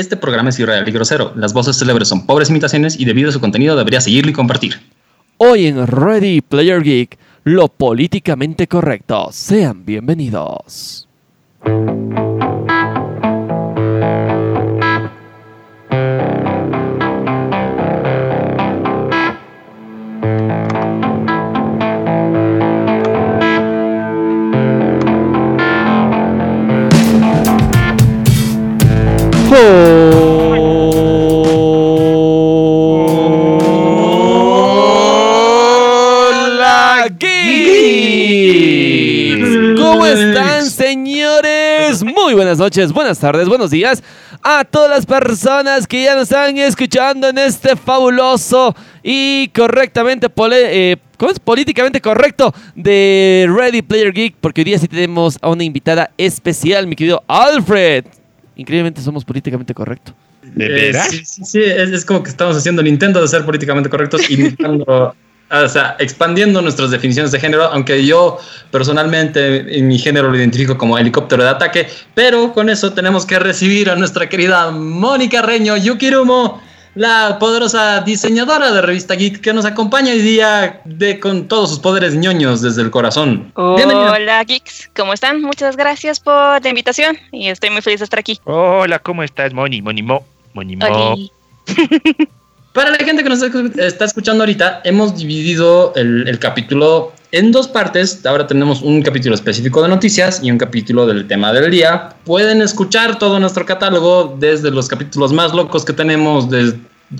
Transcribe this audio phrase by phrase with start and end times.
[0.00, 1.34] Este programa es irreal y grosero.
[1.36, 4.80] Las voces célebres son pobres imitaciones y debido a su contenido debería seguirlo y compartir.
[5.36, 9.28] Hoy en Ready Player Geek, lo políticamente correcto.
[9.30, 11.06] Sean bienvenidos.
[42.50, 44.02] Buenas noches, buenas tardes, buenos días
[44.42, 50.96] a todas las personas que ya nos están escuchando en este fabuloso y correctamente eh,
[51.16, 51.38] ¿cómo es?
[51.38, 56.88] políticamente correcto de Ready Player Geek porque hoy día sí tenemos a una invitada especial,
[56.88, 58.06] mi querido Alfred.
[58.56, 60.12] Increíblemente somos políticamente correctos.
[60.42, 63.44] ¿De Eh, sí, sí, sí, es, es como que estamos haciendo el intento de ser
[63.44, 65.14] políticamente correctos, imitando,
[65.50, 68.38] o sea, expandiendo nuestras definiciones de género, aunque yo
[68.70, 73.38] personalmente en mi género lo identifico como helicóptero de ataque, pero con eso tenemos que
[73.38, 76.62] recibir a nuestra querida Mónica Reño Yukirumo,
[76.94, 81.78] la poderosa diseñadora de Revista Geek que nos acompaña hoy día de, con todos sus
[81.78, 83.52] poderes ñoños desde el corazón.
[83.76, 84.12] Bienvenida.
[84.12, 85.42] Hola geeks, ¿cómo están?
[85.42, 88.40] Muchas gracias por la invitación y estoy muy feliz de estar aquí.
[88.44, 89.82] Hola, ¿cómo estás, Moni?
[89.82, 90.24] Moni Mo.
[92.72, 98.24] Para la gente que nos está escuchando ahorita, hemos dividido el, capítulo en dos partes.
[98.24, 102.10] Ahora tenemos un capítulo específico de noticias y un capítulo del tema del día.
[102.24, 106.46] Pueden escuchar todo nuestro catálogo desde los capítulos más locos que tenemos,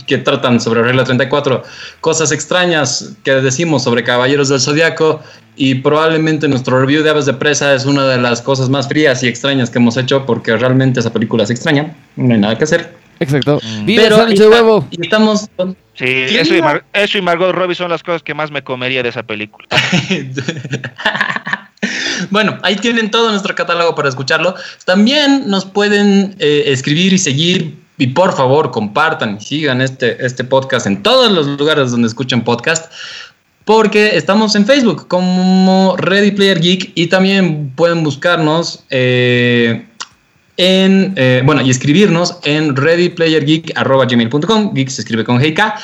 [0.06, 1.64] que tratan sobre Regla 34,
[2.00, 5.20] cosas extrañas que decimos sobre Caballeros del Zodiaco
[5.56, 9.24] y probablemente nuestro review de Aves de Presa es una de las cosas más frías
[9.24, 11.96] y extrañas que hemos hecho porque realmente esa película es extraña.
[12.14, 12.99] No hay nada que hacer.
[13.20, 13.60] Exacto.
[13.62, 13.84] Mm.
[13.84, 14.88] ¡Viva el Pero de huevo!
[14.90, 16.66] y estamos con- Sí, ¿Quién eso y, iba?
[16.66, 19.68] Mar- eso y Margot Robbie son las cosas que más me comería de esa película.
[22.30, 24.54] bueno, ahí tienen todo nuestro catálogo para escucharlo.
[24.86, 27.78] También nos pueden eh, escribir y seguir.
[27.98, 32.40] Y por favor, compartan y sigan este, este podcast en todos los lugares donde escuchen
[32.42, 32.90] podcast.
[33.66, 39.86] Porque estamos en Facebook como Ready Player Geek y también pueden buscarnos eh,
[40.60, 44.74] en, eh, bueno, y escribirnos en readyplayergeek.gmail.com.
[44.74, 45.74] Geek se escribe con GK.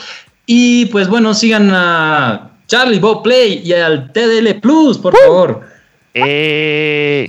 [0.45, 5.63] Y pues bueno, sigan a Charlie Bob Play y al TDL Plus, por favor.
[6.13, 7.29] Eh,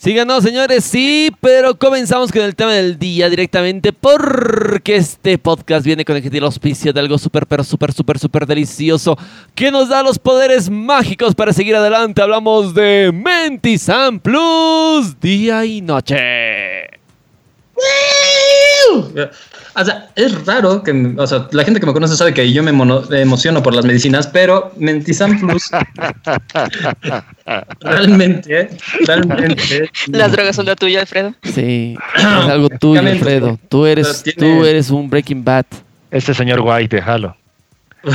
[0.00, 6.04] Síganos, señores, sí, pero comenzamos con el tema del día directamente porque este podcast viene
[6.04, 9.18] con el auspicio de algo súper, pero súper, súper, súper delicioso
[9.56, 12.22] que nos da los poderes mágicos para seguir adelante.
[12.22, 16.97] Hablamos de Mentisan Plus, día y noche.
[19.80, 22.62] O sea, es raro que, o sea, la gente que me conoce sabe que yo
[22.64, 25.70] me mono- emociono por las medicinas, pero Mentizan Plus
[27.80, 28.70] realmente,
[29.06, 29.90] realmente.
[30.08, 31.34] Las drogas son la tuya, Alfredo.
[31.42, 33.00] Sí, es algo tuyo.
[33.00, 33.58] Alfredo.
[33.68, 35.66] Tú eres, tú eres un Breaking Bad.
[36.10, 37.36] este señor White, déjalo.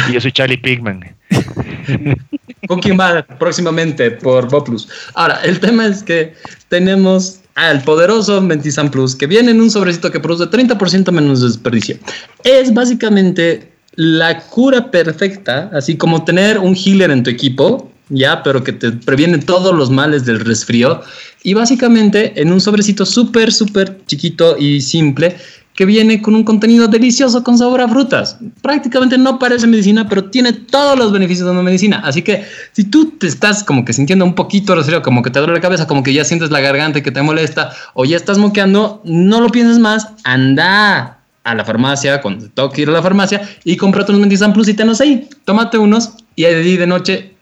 [0.09, 1.16] Y yo soy Charlie Pigman.
[2.67, 4.88] ¿Con quién va próximamente por Boplus?
[5.16, 6.33] Ahora, el tema es que
[6.69, 11.97] tenemos al poderoso Mentizan Plus, que viene en un sobrecito que produce 30% menos desperdicio.
[12.44, 18.63] Es básicamente la cura perfecta, así como tener un healer en tu equipo, ya, pero
[18.63, 21.01] que te previene todos los males del resfrío.
[21.44, 25.35] Y básicamente en un sobrecito súper, súper chiquito y simple,
[25.73, 28.38] que viene con un contenido delicioso con sabor a frutas.
[28.61, 32.01] Prácticamente no parece medicina, pero tiene todos los beneficios de una medicina.
[32.03, 35.39] Así que si tú te estás como que sintiendo un poquito resfriado, como que te
[35.39, 38.38] duele la cabeza, como que ya sientes la garganta que te molesta, o ya estás
[38.38, 43.01] moqueando, no lo pienses más, anda a la farmacia, cuando te toque ir a la
[43.01, 45.28] farmacia, y cómprate unos Mentizan Plus y tenos ahí.
[45.44, 47.33] Tómate unos y ahí de noche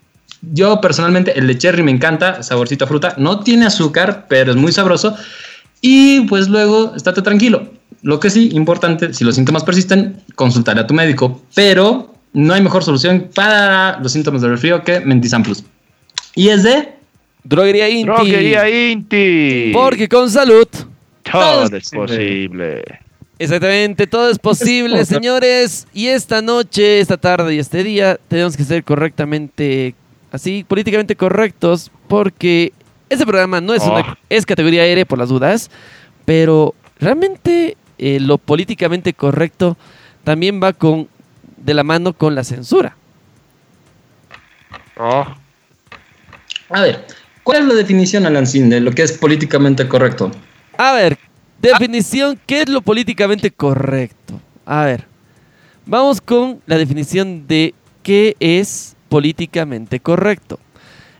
[0.42, 4.58] yo personalmente el de cherry me encanta, saborcito a fruta, no tiene azúcar, pero es
[4.58, 5.16] muy sabroso.
[5.82, 7.81] Y pues luego, estate tranquilo.
[8.02, 12.62] Lo que sí, importante, si los síntomas persisten, consultar a tu médico, pero no hay
[12.62, 15.64] mejor solución para los síntomas del resfrío que Mentizan Plus.
[16.36, 16.94] Y es de...
[17.44, 18.06] Droguería Inti.
[18.06, 19.72] Droguería Inti.
[19.74, 20.68] Porque con salud.
[21.24, 22.84] todo todo es posible.
[23.40, 25.88] Exactamente, todo es posible, señores.
[25.94, 29.96] Y esta noche, esta tarde y este día tenemos que ser correctamente,
[30.32, 32.72] así, políticamente correctos, porque
[33.10, 33.92] este programa no es Oh.
[33.94, 35.72] una, es categoría R por las dudas,
[36.24, 39.78] pero realmente eh, lo políticamente correcto
[40.24, 41.08] también va con
[41.58, 42.98] de la mano con la censura.
[44.98, 45.26] Oh,
[46.70, 47.06] A ver,
[47.44, 50.32] ¿cuál es la definición, Alancín, de lo que es políticamente correcto?
[50.78, 51.18] A ver,
[51.62, 54.42] definición, ¿qué es lo políticamente correcto?
[54.66, 55.06] A ver,
[55.86, 60.60] vamos con la definición de qué es políticamente correcto.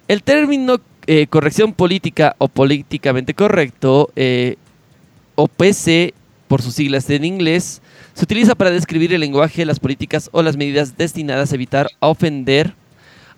[0.08, 4.56] El término eh, corrección política o políticamente correcto, eh,
[5.36, 6.14] o PC
[6.52, 7.82] por sus siglas en inglés,
[8.14, 12.76] se utiliza para describir el lenguaje, las políticas o las medidas destinadas a evitar ofender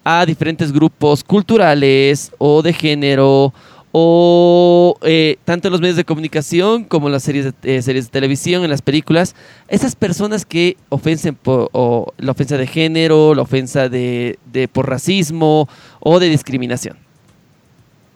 [0.04, 3.54] a diferentes grupos culturales o de género
[3.92, 8.06] o eh, tanto en los medios de comunicación como en las series de, eh, series
[8.06, 9.36] de televisión, en las películas,
[9.68, 14.39] esas personas que ofensen por o la ofensa de género, la ofensa de,
[14.74, 15.69] por racismo
[16.00, 16.98] o de discriminación.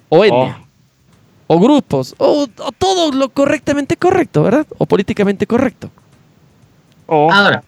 [0.10, 0.67] O etnia.
[1.48, 2.14] O grupos.
[2.18, 4.68] O, o todo lo correctamente correcto, ¿verdad?
[4.78, 5.90] O políticamente correcto.
[7.08, 7.64] Ahora,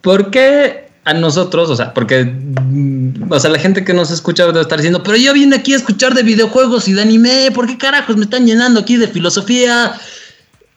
[0.00, 4.44] ¿por qué a nosotros, o sea, porque, mm, o sea, la gente que nos escucha
[4.44, 7.66] debe estar diciendo, pero yo vine aquí a escuchar de videojuegos y de anime, ¿por
[7.66, 9.94] qué carajos me están llenando aquí de filosofía?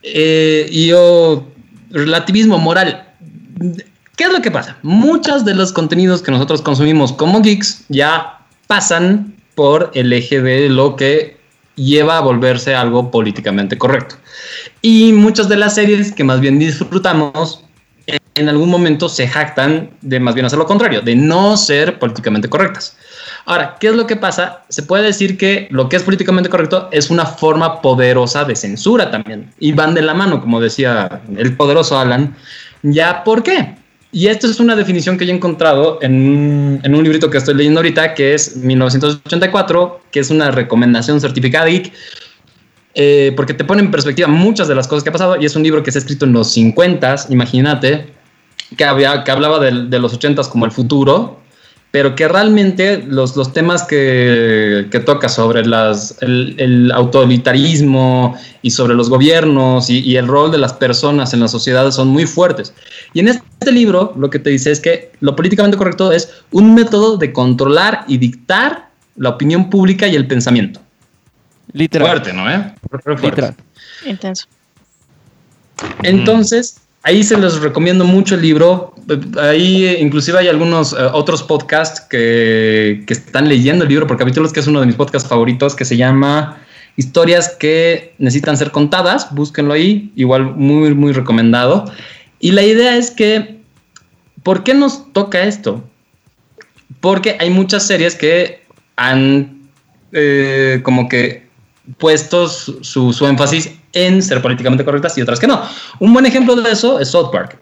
[0.04, 1.52] Eh, y yo,
[1.90, 3.10] relativismo moral.
[4.16, 4.78] ¿Qué es lo que pasa?
[4.84, 10.69] Muchos de los contenidos que nosotros consumimos como geeks ya pasan por el eje de
[10.69, 11.41] lo que
[11.75, 14.15] lleva a volverse algo políticamente correcto.
[14.81, 17.63] Y muchas de las series que más bien disfrutamos
[18.35, 22.50] en algún momento se jactan de más bien hacer lo contrario, de no ser políticamente
[22.50, 22.97] correctas.
[23.45, 24.63] Ahora, ¿qué es lo que pasa?
[24.69, 29.12] Se puede decir que lo que es políticamente correcto es una forma poderosa de censura
[29.12, 29.51] también.
[29.59, 32.35] Y van de la mano, como decía el poderoso Alan.
[32.83, 33.75] ¿Ya por qué?
[34.13, 37.56] Y esto es una definición que yo he encontrado en, en un librito que estoy
[37.56, 41.69] leyendo ahorita, que es 1984, que es una recomendación certificada
[42.94, 45.56] eh, porque te pone en perspectiva muchas de las cosas que ha pasado y es
[45.56, 48.08] un libro que se ha escrito en los 50, imagínate,
[48.75, 51.41] que, había, que hablaba de, de los 80 como el futuro,
[51.92, 58.72] pero que realmente los, los temas que, que toca sobre las, el, el, autoritarismo y
[58.72, 62.26] sobre los gobiernos y, y, el rol de las personas en las sociedades son muy
[62.26, 62.74] fuertes.
[63.14, 66.74] Y en este libro lo que te dice es que lo políticamente correcto es un
[66.74, 70.80] método de controlar y dictar la opinión pública y el pensamiento.
[71.74, 72.08] Literal.
[72.08, 72.50] Fuerte, ¿no?
[72.50, 72.74] Eh?
[72.90, 73.28] Fuerte.
[73.28, 73.56] Literal.
[74.06, 74.48] Intenso.
[76.04, 78.94] Entonces, ahí se les recomiendo mucho el libro.
[79.39, 84.18] Ahí eh, inclusive hay algunos uh, otros podcasts que, que, están leyendo el libro por
[84.18, 86.62] capítulos, que es uno de mis podcasts favoritos, que se llama
[86.98, 89.33] Historias que necesitan ser contadas.
[89.33, 91.86] Búsquenlo ahí, igual muy, muy recomendado.
[92.39, 93.59] Y la idea es que,
[94.44, 95.83] ¿por qué nos toca esto?
[97.00, 98.62] Porque hay muchas series que
[98.95, 99.69] han
[100.12, 101.47] eh, como que
[101.97, 105.62] puesto su, su, su, énfasis en ser políticamente correctas y otras que no.
[106.00, 107.58] Un buen ejemplo de eso es South Park.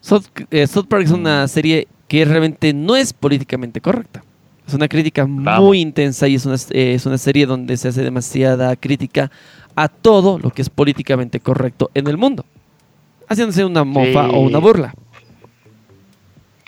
[0.00, 4.22] South, eh, South Park es una serie que realmente no es políticamente correcta.
[4.66, 5.60] Es una crítica Vamos.
[5.60, 9.30] muy intensa y es una, eh, es una serie donde se hace demasiada crítica
[9.74, 12.44] a todo lo que es políticamente correcto en el mundo.
[13.28, 14.30] Haciéndose una mofa sí.
[14.34, 14.94] o una burla.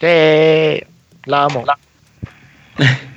[0.01, 0.85] Sí,
[1.27, 1.65] la amo.
[1.67, 1.79] La...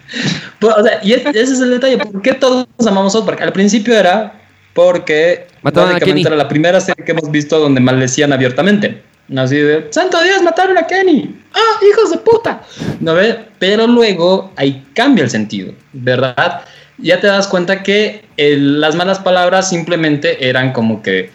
[0.60, 1.98] Pues, o sea, y ese es el detalle.
[1.98, 3.42] ¿Por qué todos amamos South Park?
[3.42, 4.42] Al principio era
[4.74, 9.02] porque Mataron básicamente era la primera serie que hemos visto donde maldecían abiertamente.
[9.36, 11.36] Así de, ¡Santo Dios, mataron a Kenny!
[11.54, 12.62] ¡Ah, hijos de puta!
[13.00, 13.40] ¿No ve?
[13.58, 16.62] Pero luego ahí cambia el sentido, ¿verdad?
[17.00, 21.32] Ya te das cuenta que el, las malas palabras simplemente eran como que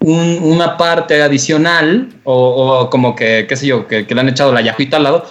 [0.00, 4.28] un, una parte adicional o, o, como que, qué sé yo, que, que le han
[4.28, 5.26] echado la yajuita al lado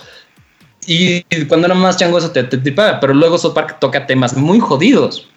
[0.85, 4.35] y cuando era más chango eso te, te tripaba, pero luego South Park toca temas
[4.35, 5.27] muy jodidos.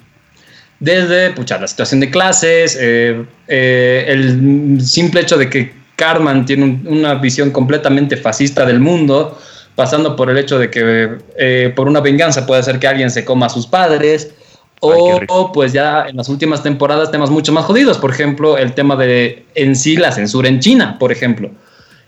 [0.81, 6.65] Desde pucha, la situación de clases, eh, eh, el simple hecho de que Cartman tiene
[6.65, 9.39] un, una visión completamente fascista del mundo,
[9.77, 13.25] pasando por el hecho de que eh, por una venganza puede ser que alguien se
[13.25, 14.35] coma a sus padres,
[14.81, 18.75] o, o, pues ya en las últimas temporadas temas mucho más jodidos, por ejemplo, el
[18.75, 21.51] tema de en sí la censura en China, por ejemplo.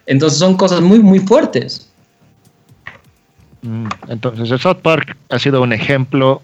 [0.05, 1.89] Entonces son cosas muy, muy fuertes.
[3.67, 6.43] Mm, entonces, el South Park ha sido un ejemplo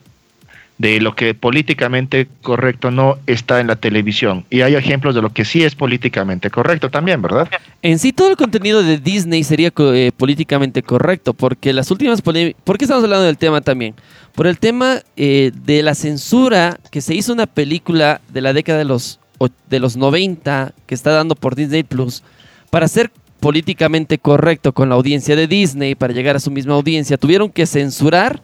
[0.79, 4.45] de lo que políticamente correcto no está en la televisión.
[4.51, 7.49] Y hay ejemplos de lo que sí es políticamente correcto también, ¿verdad?
[7.83, 12.33] En sí, todo el contenido de Disney sería eh, políticamente correcto, porque las últimas ¿Por
[12.33, 13.95] qué estamos hablando del tema también?
[14.35, 18.79] Por el tema eh, de la censura que se hizo una película de la década
[18.79, 19.21] de los,
[19.69, 22.25] de los 90 que está dando por Disney Plus
[22.71, 23.13] para ser
[23.43, 27.67] políticamente correcto con la audiencia de Disney para llegar a su misma audiencia, tuvieron que
[27.67, 28.41] censurar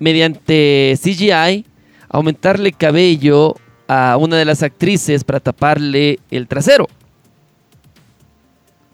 [0.00, 1.64] mediante CGI,
[2.08, 3.54] aumentarle cabello
[3.86, 6.88] a una de las actrices para taparle el trasero.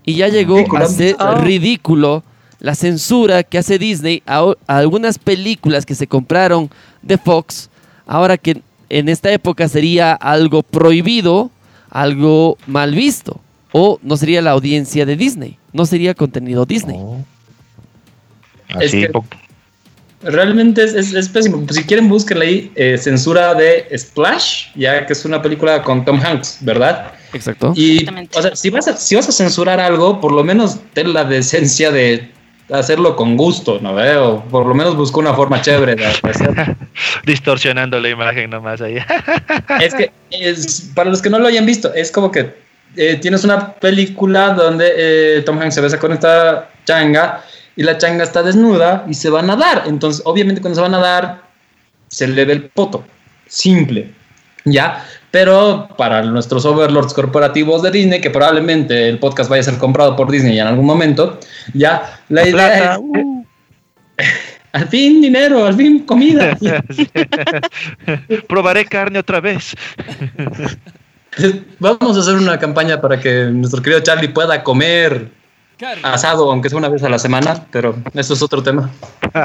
[0.04, 1.37] Y ya llegó a ser oh.
[1.37, 2.23] ridículo
[2.61, 6.69] la censura que hace Disney a, a, algunas películas que se compraron
[7.00, 7.71] de Fox,
[8.07, 11.50] ahora que en esta época sería algo prohibido,
[11.88, 13.40] algo mal visto.
[13.76, 16.97] O no sería la audiencia de Disney, no sería contenido Disney.
[17.00, 17.19] Oh.
[18.81, 19.25] Es Así, que- po-
[20.23, 21.66] Realmente es, es- es pésimo.
[21.69, 26.19] Si quieren, búsquenle ahí eh, censura de Splash, ya que es una película con Tom
[26.25, 27.12] Hanks, ¿verdad?
[27.35, 27.73] Exacto.
[27.76, 31.12] Y, o sea, si vas, a, si vas a censurar algo, por lo menos ten
[31.12, 32.31] la decencia de
[32.71, 33.95] hacerlo con gusto, ¿no?
[33.95, 34.16] ve?
[34.16, 36.75] O por lo menos busca una forma chévere de hacerlo.
[37.26, 38.97] distorsionando la imagen nomás ahí.
[39.83, 42.63] Es que, es, para los que no lo hayan visto, es como que
[42.96, 47.42] eh, tienes una película donde eh, Tom Hanks se besa con esta changa
[47.76, 49.84] y la changa está desnuda y se va a nadar.
[49.86, 51.42] Entonces, obviamente, cuando se va a nadar,
[52.08, 53.04] se le ve el poto.
[53.46, 54.12] Simple.
[54.64, 55.04] ¿Ya?
[55.30, 60.16] Pero para nuestros overlords corporativos de Disney, que probablemente el podcast vaya a ser comprado
[60.16, 61.38] por Disney en algún momento,
[61.74, 62.98] ya la idea Plata, es.
[63.00, 63.44] uh.
[64.74, 66.58] Al fin dinero, al fin comida.
[68.48, 69.72] Probaré carne otra vez.
[71.79, 75.31] Vamos a hacer una campaña para que nuestro querido Charlie pueda comer
[76.03, 78.91] asado, aunque sea una vez a la semana, pero eso es otro tema.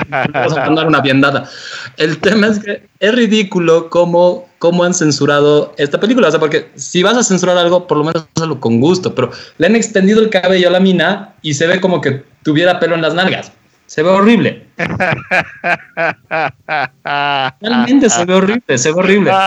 [0.10, 1.50] Vamos a mandar una viandada.
[1.98, 6.28] El tema es que es ridículo cómo, cómo han censurado esta película.
[6.28, 9.32] O sea, porque si vas a censurar algo, por lo menos hazlo con gusto, pero
[9.58, 12.96] le han extendido el cabello a la mina y se ve como que tuviera pelo
[12.96, 13.52] en las nalgas.
[13.90, 14.68] Se ve horrible.
[17.60, 19.32] Realmente se ve horrible, se ve horrible.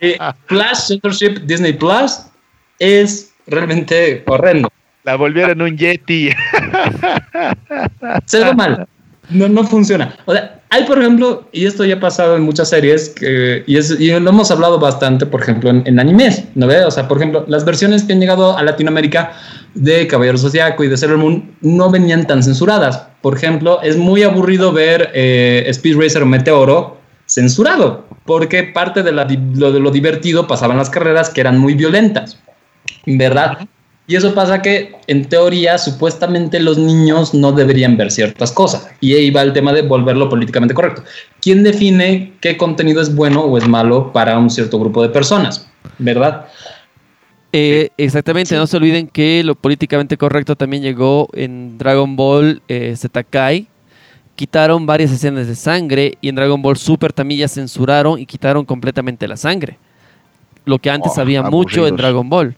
[0.00, 2.26] Eh, Flash Censorship Disney Plus
[2.78, 4.68] es realmente horrendo.
[5.04, 6.30] La volvieron un Yeti.
[8.26, 8.86] Se ve mal.
[9.30, 10.14] No, no funciona.
[10.26, 13.76] O sea, hay, por ejemplo, y esto ya ha pasado en muchas series, que, y,
[13.76, 16.84] es, y lo hemos hablado bastante, por ejemplo, en, en animes, ¿no ve?
[16.84, 19.32] O sea, por ejemplo, las versiones que han llegado a Latinoamérica
[19.74, 23.06] de Caballero Zodiaco y de Sailor Moon no venían tan censuradas.
[23.20, 29.12] Por ejemplo, es muy aburrido ver eh, Speed Racer o Meteoro censurado, porque parte de,
[29.12, 32.38] la, di- lo, de lo divertido pasaban las carreras que eran muy violentas,
[33.06, 33.66] ¿verdad?
[34.08, 38.88] Y eso pasa que, en teoría, supuestamente los niños no deberían ver ciertas cosas.
[39.00, 41.04] Y ahí va el tema de volverlo políticamente correcto.
[41.40, 45.68] ¿Quién define qué contenido es bueno o es malo para un cierto grupo de personas?
[45.98, 46.46] ¿Verdad?
[47.54, 52.94] Eh, exactamente, no se olviden que lo políticamente correcto también llegó en Dragon Ball eh,
[52.96, 53.66] Z Kai.
[54.34, 58.64] Quitaron varias escenas de sangre y en Dragon Ball Super también ya censuraron y quitaron
[58.64, 59.76] completamente la sangre.
[60.64, 61.96] Lo que antes Oh, había mucho en.
[61.96, 62.56] Dragon Ball.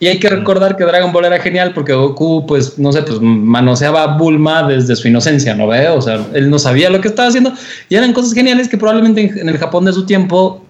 [0.00, 3.20] Y hay que recordar que Dragon Ball era genial porque Goku, pues, no sé, pues
[3.20, 5.88] manoseaba a Bulma desde su inocencia, ¿no ve?
[5.88, 7.52] O sea, él no sabía lo que estaba haciendo
[7.88, 10.63] y eran cosas geniales que probablemente en, en el Japón de su tiempo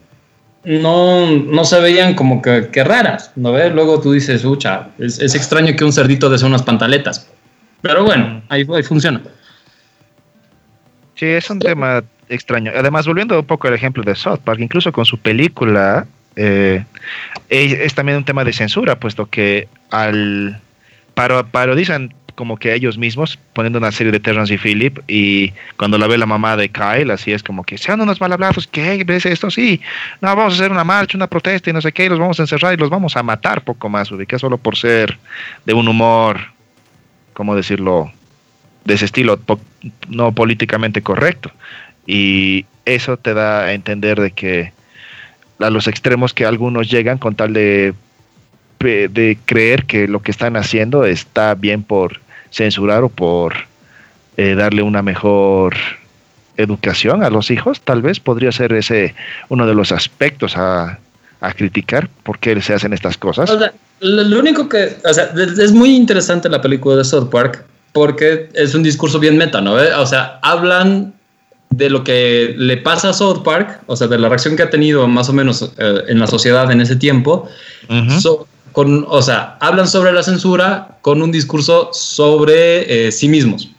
[0.65, 3.71] no, no se veían como que, que raras, ¿no ve?
[3.71, 7.29] Luego tú dices, ucha, es, extraño que un cerdito desee unas pantaletas.
[7.83, 9.21] Pero bueno, ahí, ahí funciona.
[11.17, 12.73] Sí, es un tema extraño.
[12.75, 16.07] Además, volviendo un poco al ejemplo de South Park, incluso con su película,
[16.37, 16.85] eh,
[17.51, 20.61] es, es también un tema de censura, puesto que al
[21.15, 25.99] paro, parodizan como que ellos mismos poniendo una serie de Terrence y Philip y cuando
[25.99, 29.03] la ve la mamá de Kyle así es como que sean unos mal hablados ¿qué
[29.05, 29.51] ves esto?
[29.51, 29.81] sí
[30.21, 32.39] no vamos a hacer una marcha una protesta y no sé qué y los vamos
[32.41, 35.19] a encerrar y los vamos a matar poco más ubica solo por ser
[35.65, 36.41] de un humor
[37.33, 38.13] cómo decirlo
[38.85, 39.39] de ese estilo
[40.09, 41.51] no políticamente correcto
[42.07, 44.73] y eso te da a entender de que
[45.61, 47.95] a los extremos que algunos llegan con tal de
[48.85, 52.21] de creer que lo que están haciendo está bien por
[52.55, 53.55] censurar o por
[54.37, 55.75] eh, darle una mejor
[56.57, 59.15] educación a los hijos, tal vez podría ser ese
[59.49, 60.99] uno de los aspectos a,
[61.41, 63.51] a criticar por qué se hacen estas cosas.
[63.51, 67.65] O sea, lo, único que, o sea, es muy interesante la película de South Park
[67.93, 69.75] porque es un discurso bien meta, ¿no?
[69.75, 69.93] ve?
[69.95, 71.15] O sea, hablan
[71.71, 74.71] de lo que le pasa a South Park, o sea, de la reacción que ha
[74.71, 77.49] tenido más o menos eh, en la sociedad en ese tiempo,
[78.21, 83.71] so- con, o sea, hablan sobre la censura con un discurso sobre eh, sí mismos.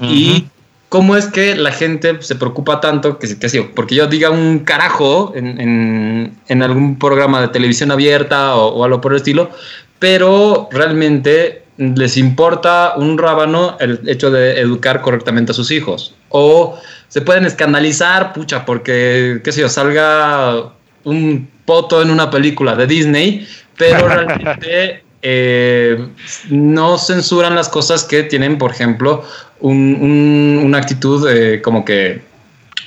[0.00, 0.46] Y
[0.88, 4.60] cómo es que la gente se preocupa tanto que, que sí, porque yo diga un
[4.60, 9.50] carajo en, en- en algún programa de televisión abierta o, o algo por el estilo,
[9.98, 16.14] pero realmente les importa un rábano el hecho de educar correctamente a sus hijos.
[16.30, 16.78] O
[17.08, 20.70] se pueden escandalizar, pucha, porque, qué sé yo, salga
[21.04, 23.46] un poto en una película de Disney,
[23.78, 26.08] pero realmente eh,
[26.50, 29.24] no censuran las cosas que tienen, por ejemplo,
[29.60, 32.22] un- un- una actitud eh, como que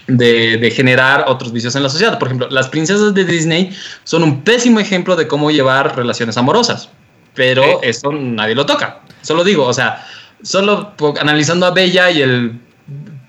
[0.07, 2.17] de, de generar otros vicios en la sociedad.
[2.19, 3.71] Por ejemplo, las princesas de Disney
[4.03, 6.89] son un pésimo ejemplo de cómo llevar relaciones amorosas,
[7.33, 7.69] pero Sí.
[7.83, 8.99] eso nadie lo toca.
[9.21, 10.05] Solo digo, o sea,
[10.41, 12.59] solo analizando a Bella y el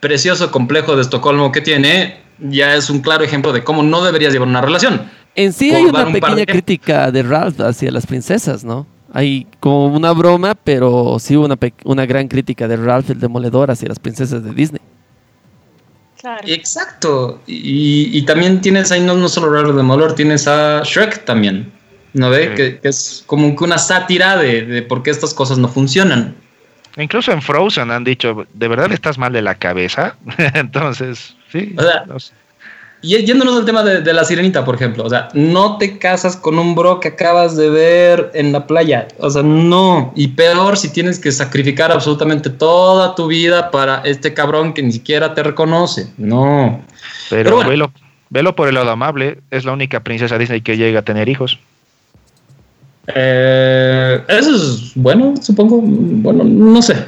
[0.00, 4.32] precioso complejo de Estocolmo que tiene, ya es un claro ejemplo de cómo no deberías
[4.32, 5.08] llevar una relación.
[5.34, 8.86] En sí hay una pequeña crítica de Ralph hacia las princesas, ¿no?
[9.12, 13.88] Hay como una broma, pero sí una, una gran crítica de Ralph el Demoledor hacia
[13.88, 14.80] las princesas de Disney.
[16.46, 17.40] Exacto.
[17.46, 21.72] Y, también tienes ahí no, no solo Ralph el Demoledor, tienes a Shrek también.
[22.14, 22.54] ¿No ve?
[22.54, 26.34] Que, es como que una sátira de, por qué estas cosas no funcionan.
[26.98, 30.16] Incluso en Frozen han dicho, ¿de verdad estás mal de la cabeza?
[30.54, 31.74] Entonces, sí.
[33.02, 36.58] Y yéndonos al tema de, la sirenita, por ejemplo, o sea, no te casas con
[36.58, 40.92] un bro que acabas de ver en la playa, o sea, no, y peor si
[40.92, 46.06] tienes que sacrificar absolutamente toda tu vida para este cabrón que ni siquiera te reconoce,
[46.16, 46.80] no.
[47.28, 47.92] Pero, velo,
[48.30, 51.58] velo por el lado amable, es la única princesa Disney que llega a tener hijos.
[53.08, 55.80] Eh, eso es bueno, supongo.
[55.82, 56.96] Bueno, no sé.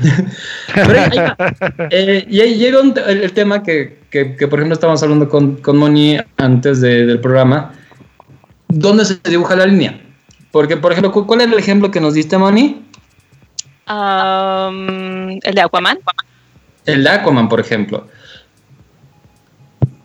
[1.90, 6.80] Eh, y ahí llega el, tema que, por ejemplo, estábamos hablando con, con Moni antes
[6.80, 7.72] del programa.
[8.66, 10.00] ¿Dónde se dibuja la línea?
[10.50, 12.84] Porque, por ejemplo, ¿cuál es el ejemplo que nos diste, Moni?
[13.86, 15.98] el de Aquaman.
[16.86, 18.08] El de Aquaman, por ejemplo.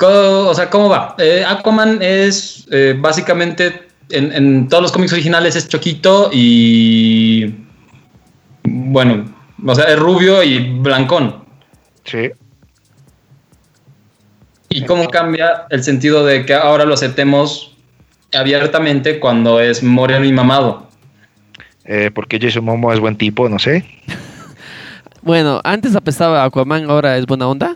[0.02, 1.16] O sea, ¿cómo va?
[1.18, 2.68] Eh, Aquaman es
[2.98, 7.56] básicamente en, todos los cómics originales es choquito y.
[8.64, 9.26] Bueno,
[9.66, 11.44] o sea, es rubio y blancón.
[12.06, 12.32] Sí.
[14.70, 17.76] ¿Y cómo cambia el sentido de que ahora lo aceptemos
[18.34, 20.88] abiertamente cuando es moreno y mamado?
[21.86, 23.84] Eh, porque Jason Momo es buen tipo, no sé.
[25.24, 27.76] bueno, antes apestaba Aquaman, ahora es buena onda.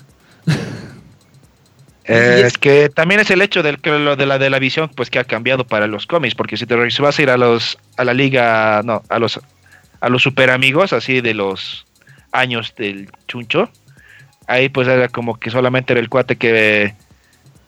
[2.06, 5.20] Eh, es que también es el hecho del, de, la, de la visión pues que
[5.20, 8.14] ha cambiado para los cómics, porque si te vas a ir a los a la
[8.14, 9.40] liga, no, a los
[10.02, 11.86] a los super amigos, así de los
[12.34, 13.70] años del chuncho,
[14.48, 16.94] ahí pues era como que solamente era el cuate que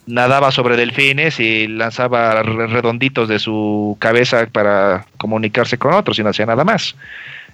[0.05, 6.29] nadaba sobre delfines y lanzaba redonditos de su cabeza para comunicarse con otros y no
[6.29, 6.95] hacía nada más.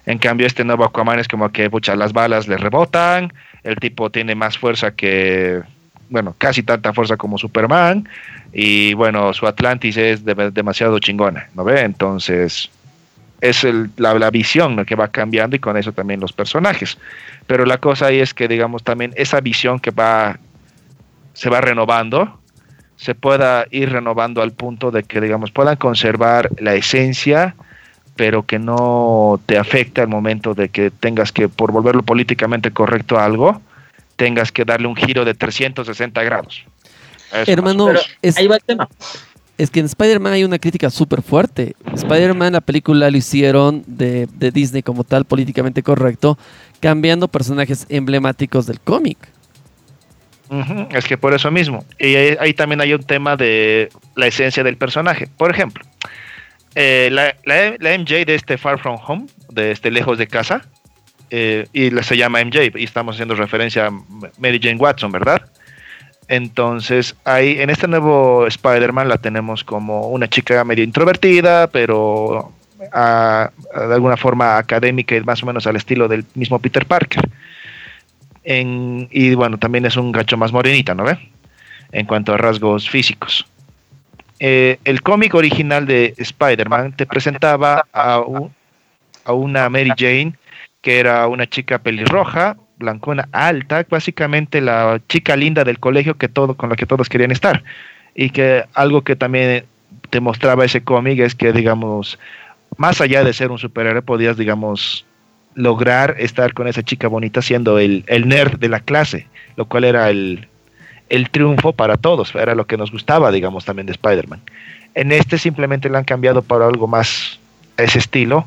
[0.04, 4.10] En cambio, este nuevo Aquaman es como que pucha, las balas le rebotan, el tipo
[4.10, 5.62] tiene más fuerza que
[6.12, 8.08] bueno, casi tanta fuerza como Superman,
[8.52, 11.80] y bueno, su Atlantis es demasiado chingona, ¿no ve?
[11.80, 12.70] Entonces,
[13.40, 16.98] es la, visión que va cambiando y con eso también los personajes.
[17.46, 20.38] Pero la cosa ahí es que, digamos, también esa visión que va,
[21.32, 22.38] se va renovando,
[22.96, 27.56] se pueda ir renovando al punto de que, digamos, puedan conservar la esencia,
[28.16, 33.18] pero que no te afecte al momento de que tengas que, por volverlo políticamente correcto
[33.18, 33.62] a algo,
[34.16, 36.64] tengas que darle un giro de 360 grados.
[37.46, 38.88] Hermano, es, ahí va el tema.
[39.58, 41.76] Es que en Spider-Man hay una crítica súper fuerte.
[41.94, 46.38] Spider-Man, la película lo hicieron de, Disney como tal, políticamente correcto,
[46.80, 49.18] cambiando personajes emblemáticos del cómic.
[50.90, 51.84] Es que por eso mismo.
[51.98, 55.28] Y ahí, también hay un tema de la esencia del personaje.
[55.36, 55.84] Por ejemplo,
[56.74, 60.66] eh, la, la, MJ de este Far From Home, de este Lejos de Casa,
[61.34, 63.90] eh, y se llama MJ, y estamos haciendo referencia a
[64.38, 65.40] Mary Jane Watson, ¿verdad?
[66.28, 73.94] Entonces, ahí en este nuevo Spider-Man la tenemos como una chica medio introvertida, pero de
[73.94, 77.22] alguna forma académica y más o menos al estilo del mismo Peter Parker.
[78.44, 81.18] y bueno, también es un gacho más morenita, ¿no ve?
[81.92, 83.46] En cuanto a rasgos físicos.
[84.38, 88.22] Eh, el cómic original de Spider-Man te presentaba a,
[89.24, 90.34] a una Mary Jane
[90.82, 96.54] que era una chica pelirroja, blancona, alta, básicamente la chica linda del colegio que todo,
[96.54, 97.62] con la que todos querían estar.
[98.14, 99.64] Y que algo que también
[100.10, 102.18] te mostraba ese cómic es que, digamos,
[102.76, 105.06] más allá de ser un superhéroe, podías, digamos,
[105.54, 109.84] lograr estar con esa chica bonita siendo el, el nerd de la clase, lo cual
[109.84, 110.48] era el,
[111.08, 114.40] el triunfo para todos, era lo que nos gustaba, digamos, también de Spider-Man.
[114.94, 117.38] En este simplemente lo han cambiado para algo más
[117.76, 118.46] ese estilo,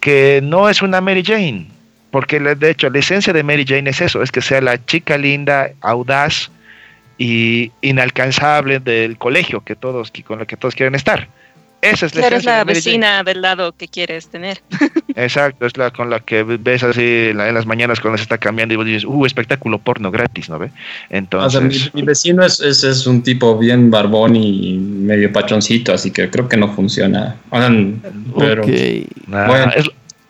[0.00, 1.66] que no es una Mary Jane,
[2.10, 5.16] porque de hecho la esencia de Mary Jane es eso, es que sea la chica
[5.18, 6.50] linda, audaz
[7.18, 11.28] y inalcanzable del colegio que todos con la que todos quieren estar.
[11.82, 14.60] Esa es la Eres la vecina del lado que quieres tener.
[15.16, 18.74] Exacto, es la con la que ves así en, las mañanas cuando se está cambiando
[18.74, 20.70] y vos dices, uh, espectáculo porno gratis, ¿no ve?
[21.08, 21.94] Entonces.
[21.94, 26.56] mi, vecino es, es, un tipo bien barbón y medio pachoncito, así que creo que
[26.56, 27.36] no funciona.
[28.38, 28.62] pero.
[29.26, 29.72] bueno.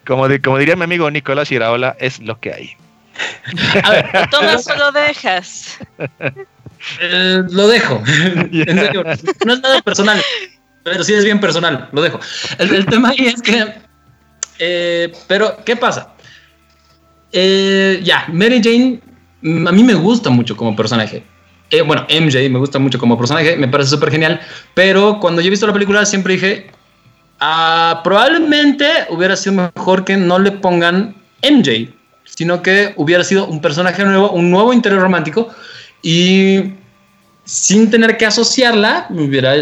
[0.06, 2.76] como, como diría mi amigo Nicolás Iraola, es lo que hay.
[3.82, 5.78] A ver, ¿lo tomas o lo dejas?
[7.00, 8.02] Eh, lo dejo.
[8.52, 9.04] En serio,
[9.44, 10.22] no es nada personal.
[10.82, 12.18] Pero sí es bien personal, lo dejo.
[12.58, 13.74] El, tema ahí es que.
[14.58, 16.14] Eh, pero, ¿qué pasa?
[17.32, 19.00] Eh, ya, Mary Jane,
[19.42, 21.22] mm, a mí me gusta mucho como personaje.
[21.70, 24.40] eh, bueno, MJ me gusta mucho como personaje, me parece súper genial,
[24.74, 26.70] pero cuando yo he visto la película siempre dije,
[27.38, 33.60] ah, probablemente hubiera sido mejor que no le pongan MJ, sino que hubiera sido un
[33.60, 35.48] personaje nuevo, un nuevo interés romántico
[36.02, 36.74] y
[37.44, 39.54] sin tener que asociarla, me hubiera,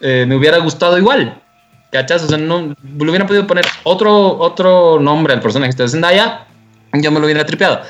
[0.00, 1.42] eh, me hubiera gustado igual.
[1.90, 2.22] ¿Cachas?
[2.24, 6.46] O sea, no, le hubiera podido poner otro, otro nombre al personaje de Zendaya,
[6.92, 7.80] yo me lo hubiera tripeado.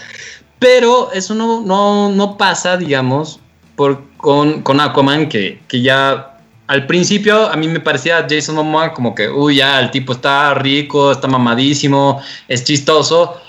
[0.60, 3.40] Pero eso no, no, no pasa, digamos,
[3.74, 8.92] por, con, con Aquaman, que, que ya al principio a mí me parecía Jason Momoa
[8.92, 13.40] como que, uy, ya el tipo está rico, está mamadísimo, es chistoso,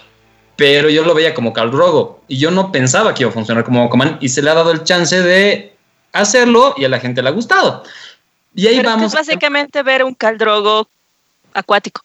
[0.55, 3.63] pero yo lo veía como Cal Rogo y yo no pensaba que iba a funcionar
[3.63, 5.75] como Aquaman y se le ha dado el chance de
[6.13, 7.83] hacerlo y a la gente le ha gustado.
[8.55, 9.07] Y ahí vamos.
[9.07, 10.87] Es básicamente ver un caldrogo
[11.53, 12.03] acuático.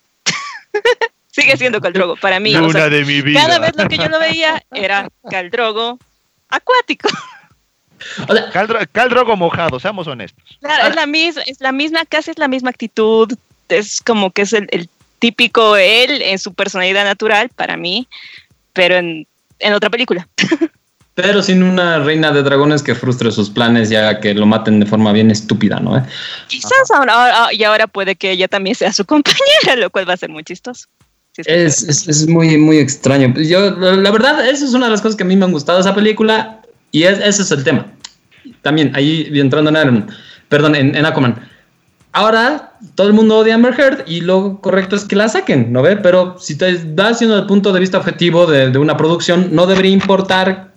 [1.31, 2.55] Sigue siendo caldrogo para mí.
[2.55, 3.41] de mi vida.
[3.41, 5.99] Cada vez lo que yo lo veía era caldrogo
[6.49, 7.09] acuático.
[8.93, 10.59] caldrogo mojado, seamos honestos.
[10.61, 13.33] Claro, es la misma, es la misma, casi es la misma actitud.
[13.69, 18.07] Es como que es el, típico él en su personalidad natural para mí,
[18.75, 19.27] pero en,
[19.59, 20.29] en otra película.
[21.15, 24.81] pero sin una reina de dragones que frustre sus planes y haga que lo maten
[24.81, 26.05] de forma bien estúpida, ¿no?
[26.49, 30.17] Quizás ahora, y ahora puede que ella también sea su compañera, lo cual va a
[30.17, 30.87] ser muy chistoso.
[31.37, 33.33] es, es, muy, muy extraño.
[33.37, 35.79] Yo, la verdad, esa es una de las cosas que a mí me han gustado
[35.79, 37.87] de esa película y ese es el tema.
[38.63, 40.11] También, ahí entrando en Iron,
[40.49, 41.49] perdón, en, en Aquaman.
[42.11, 45.73] Ahora todo el mundo odia a Amber Heard y lo correcto es que la saquen,
[45.73, 45.97] ¿no ve?
[45.97, 49.67] Pero si te das siendo el punto de vista objetivo de, de una producción, no
[49.67, 50.74] debería importar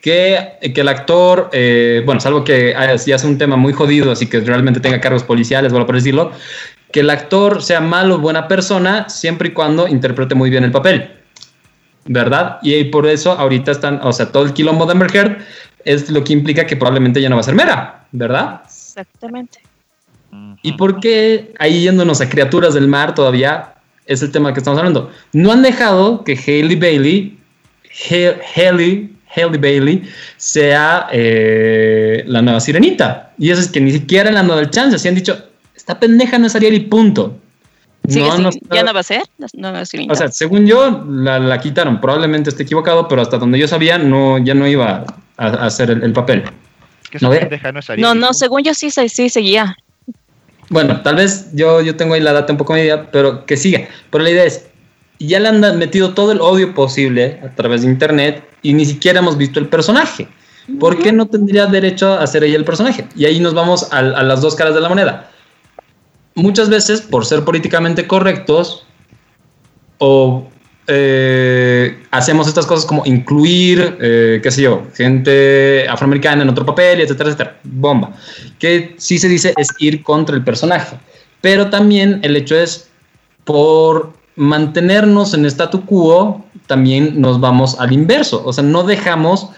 [0.00, 4.26] que, que el actor, eh, bueno, salvo que si hace un tema muy jodido, así
[4.26, 6.32] que realmente tenga cargos policiales, bueno, por decirlo,
[6.92, 10.72] que el actor sea malo o buena persona siempre y cuando interprete muy bien el
[10.72, 11.10] papel.
[12.10, 12.58] ¿Verdad?
[12.62, 15.38] Y por eso ahorita están, o sea, todo el quilombo de Amber Heard
[15.84, 18.62] es lo que implica que probablemente ya no va a ser Mera, ¿verdad?
[18.64, 19.60] Exactamente.
[20.62, 23.74] ¿Y por qué ahí yéndonos a criaturas del mar todavía
[24.06, 25.10] es el tema que estamos hablando?
[25.32, 27.38] No han dejado que Haley Bailey,
[28.56, 33.32] Haley Haley Bailey sea eh, la nueva sirenita.
[33.38, 34.98] Y eso es que ni siquiera le han dado el chance.
[34.98, 35.38] Se han dicho,
[35.74, 37.38] esta pendeja no es Ariel y punto.
[38.04, 40.12] no, ¿Ya no va a ser la sirenita?
[40.12, 42.00] O sea, según yo, la, quitaron.
[42.00, 45.04] Probablemente esté equivocado, pero hasta donde yo sabía, no, ya no iba
[45.36, 46.44] a, hacer el, papel.
[47.20, 47.30] ¿No,
[47.96, 49.76] no, no, según yo sí, sí seguía.
[50.70, 53.88] Bueno, tal vez yo, yo tengo ahí la data un poco media, pero que siga.
[54.10, 54.67] Pero la idea es,
[55.18, 59.18] ya le han metido todo el odio posible a través de internet y ni siquiera
[59.18, 60.28] hemos visto el personaje.
[60.78, 63.06] ¿Por qué no tendría derecho a ser ella el personaje?
[63.16, 65.30] Y ahí nos vamos a, las dos caras de la moneda.
[66.34, 68.84] Muchas veces, por ser políticamente correctos,
[69.96, 70.46] o
[70.86, 77.00] eh, hacemos estas cosas como incluir, eh, qué sé yo, gente afroamericana en otro papel,
[77.00, 77.60] etcétera, etcétera.
[77.64, 78.12] Bomba.
[78.58, 80.98] Que sí se dice es ir contra el personaje.
[81.40, 82.90] Pero también el hecho es
[83.44, 88.42] por mantenernos en statu quo, también nos vamos al inverso.
[88.44, 89.48] O sea, no dejamos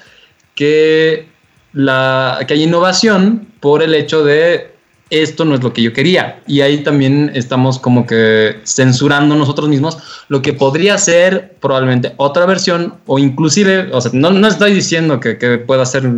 [0.54, 1.28] que,
[1.72, 4.70] la, que haya innovación por el hecho de
[5.10, 6.40] esto no es lo que yo quería.
[6.46, 12.46] Y ahí también estamos como que censurando nosotros mismos lo que podría ser probablemente otra
[12.46, 16.08] versión o inclusive, o sea, no, no estoy diciendo que, que pueda ser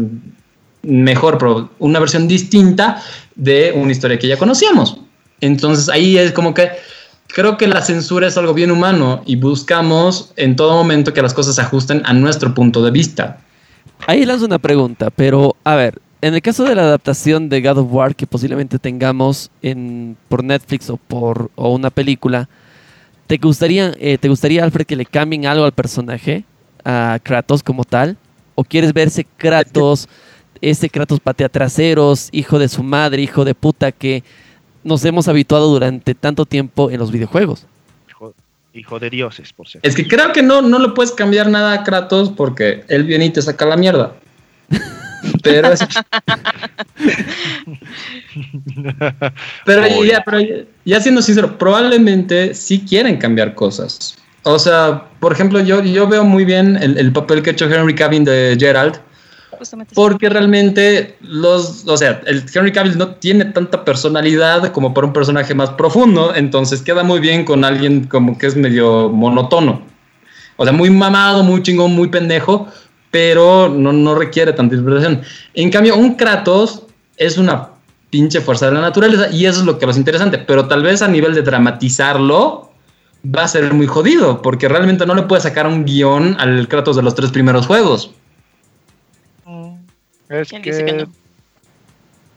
[0.83, 3.03] mejor, pero una versión distinta
[3.35, 4.99] de una historia que ya conocíamos.
[5.41, 6.71] Entonces ahí es como que
[7.33, 11.35] creo que la censura es algo bien humano y buscamos en todo momento que las
[11.35, 13.39] cosas se ajusten a nuestro punto de vista.
[14.07, 17.79] Ahí lanzo una pregunta, pero a ver, en el caso de la adaptación de God
[17.79, 22.49] of War que posiblemente tengamos en, por Netflix o por o una película,
[23.27, 26.45] ¿te gustaría, eh, ¿te gustaría, Alfred, que le cambien algo al personaje,
[26.85, 28.17] a Kratos como tal?
[28.55, 30.09] ¿O quieres verse Kratos,
[30.61, 34.23] ese Kratos patea traseros, hijo de su madre, hijo de puta que
[34.85, 37.67] nos hemos habituado durante tanto tiempo en los videojuegos.
[38.75, 39.87] Hijo, de dioses, por cierto.
[39.87, 43.27] Es que creo que no, no le puedes cambiar nada a Kratos porque él viene
[43.27, 44.15] y te saca la mierda.
[45.45, 45.71] Pero,
[49.65, 50.39] pero, ya, pero
[50.85, 54.17] ya, siendo sincero, probablemente sí quieren cambiar cosas.
[54.43, 57.73] O sea, por ejemplo, yo, yo veo muy bien el, el papel que ha hecho
[57.73, 59.01] Henry Cavill de Gerald
[59.95, 65.13] porque realmente los, o sea, el Henry Cavill no tiene tanta personalidad como para un
[65.13, 69.83] personaje más profundo, entonces queda muy bien con alguien como que es medio monotono.
[70.57, 72.69] O sea, muy mamado, muy chingón, muy pendejo,
[73.11, 75.23] pero no, no requiere tanta interpretación.
[75.55, 76.85] En cambio, un Kratos
[77.17, 77.69] es una
[78.11, 81.03] pinche fuerza de la naturaleza y eso es lo que es interesante, pero tal vez
[81.03, 82.71] a nivel de dramatizarlo
[83.25, 86.97] va a ser muy jodido, porque realmente no le puede sacar un guion al Kratos
[86.97, 88.13] de los tres primeros juegos.
[90.33, 91.07] Es que,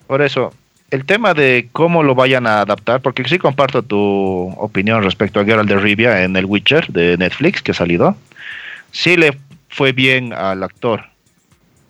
[0.07, 0.53] Por eso,
[0.91, 5.45] el tema de cómo lo vayan a adaptar, porque sí comparto tu opinión respecto a
[5.45, 8.17] Geralt de Rivia en El Witcher de Netflix que ha salido.
[8.91, 9.37] Sí le
[9.69, 11.05] fue bien al actor.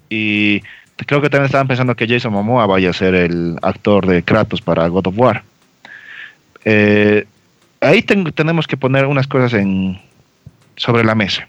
[0.10, 0.62] Y
[1.08, 4.62] creo que también estaban pensando que Jason Momoa vaya a ser el actor de Kratos
[4.62, 5.44] para God of War.
[6.66, 7.26] Eh,
[7.82, 10.00] ahí tenemos que poner unas cosas en,
[10.76, 11.48] sobre la mesa.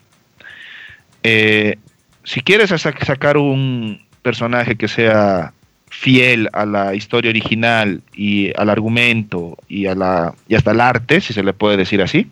[1.22, 1.76] Eh,
[2.24, 5.52] si quieres sacar un personaje que sea
[5.88, 11.20] fiel a la historia original y al argumento y, a la, y hasta el arte,
[11.20, 12.28] si se le puede decir así,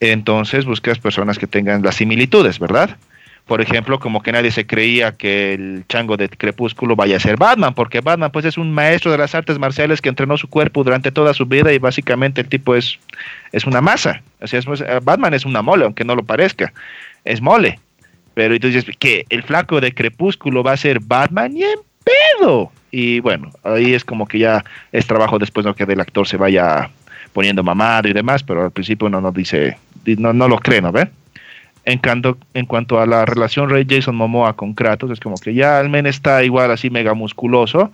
[0.00, 2.96] entonces buscas personas que tengan las similitudes, ¿verdad?
[3.46, 7.36] Por ejemplo, como que nadie se creía que el chango de Crepúsculo vaya a ser
[7.36, 10.82] Batman, porque Batman pues es un maestro de las artes marciales que entrenó su cuerpo
[10.82, 12.98] durante toda su vida y básicamente el tipo es,
[13.52, 14.22] es una masa.
[14.42, 16.72] Sea, eh, Batman es una mole, aunque no lo parezca.
[17.24, 17.78] Es mole.
[18.34, 22.70] Pero entonces, que el flaco de Crepúsculo va a ser Batman y en pedo.
[22.90, 26.36] Y bueno, ahí es como que ya es trabajo después de que el actor se
[26.36, 26.90] vaya
[27.32, 29.76] poniendo mamado y demás, pero al principio uno no dice,
[30.18, 31.08] no, no lo cree, ¿no ve?
[31.84, 35.54] En cuanto, en cuanto a la relación Rey Jason Momoa con Kratos, es como que
[35.54, 37.90] ya el men está igual así mega musculoso.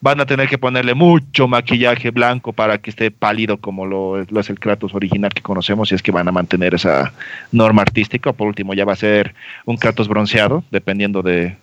[0.00, 4.40] Van a tener que ponerle mucho maquillaje blanco para que esté pálido como lo, lo
[4.40, 7.12] es el Kratos original que conocemos, y es que van a mantener esa
[7.50, 8.32] norma artística.
[8.32, 9.34] Por último, ya va a ser
[9.64, 11.56] un Kratos bronceado, dependiendo de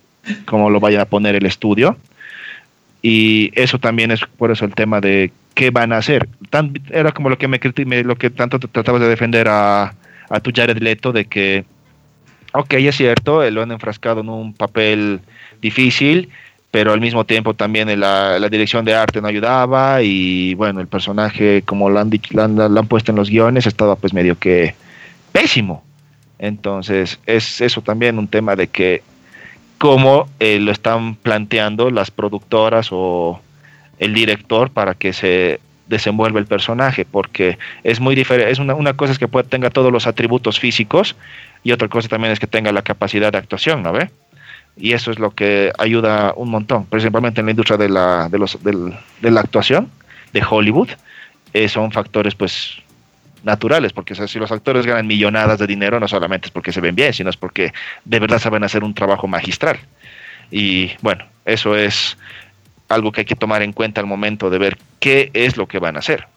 [0.45, 1.97] cómo lo vaya a poner el estudio.
[3.01, 6.27] Y eso también es por eso el tema de qué van a hacer.
[6.49, 7.59] Tan, era como lo que me,
[8.03, 9.93] lo que tanto tratabas de defender a,
[10.29, 11.65] a tu Jared Leto de que,
[12.53, 15.21] ok, es cierto, lo han enfrascado en un papel
[15.61, 16.29] difícil,
[16.75, 20.87] pero al mismo tiempo también la, la dirección de arte no ayudaba y bueno, el
[20.87, 24.75] personaje como lo han, lo han, puesto en los guiones estaba pues medio que
[25.31, 25.85] pésimo.
[26.37, 29.03] Entonces es eso también un tema de que
[29.77, 33.39] cómo eh, lo están planteando las productoras o
[33.97, 38.95] el director para que se desenvuelve el personaje, porque es muy diferente, es una, una
[38.95, 41.15] cosa es que pueda, tenga todos los atributos físicos
[41.63, 44.09] y otra cosa también es que tenga la capacidad de actuación, ¿no ve?
[44.77, 48.37] Y eso es lo que ayuda un montón, principalmente en la industria de la, de
[48.37, 49.89] los, de la actuación
[50.33, 50.89] de Hollywood,
[51.53, 52.77] eh, son factores pues
[53.43, 56.95] naturales, porque si los actores ganan millonadas de dinero, no solamente es porque se ven
[56.95, 57.71] bien, sino es porque
[58.03, 59.79] de verdad saben hacer un trabajo magistral.
[60.51, 62.17] Y bueno, eso es
[62.89, 65.79] algo que hay que tomar en cuenta al momento de ver qué es lo que
[65.79, 66.27] van a hacer.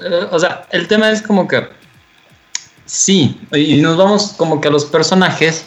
[0.00, 1.66] Eh, o sea, el tema es como que
[2.84, 5.66] sí, y nos vamos como que a los personajes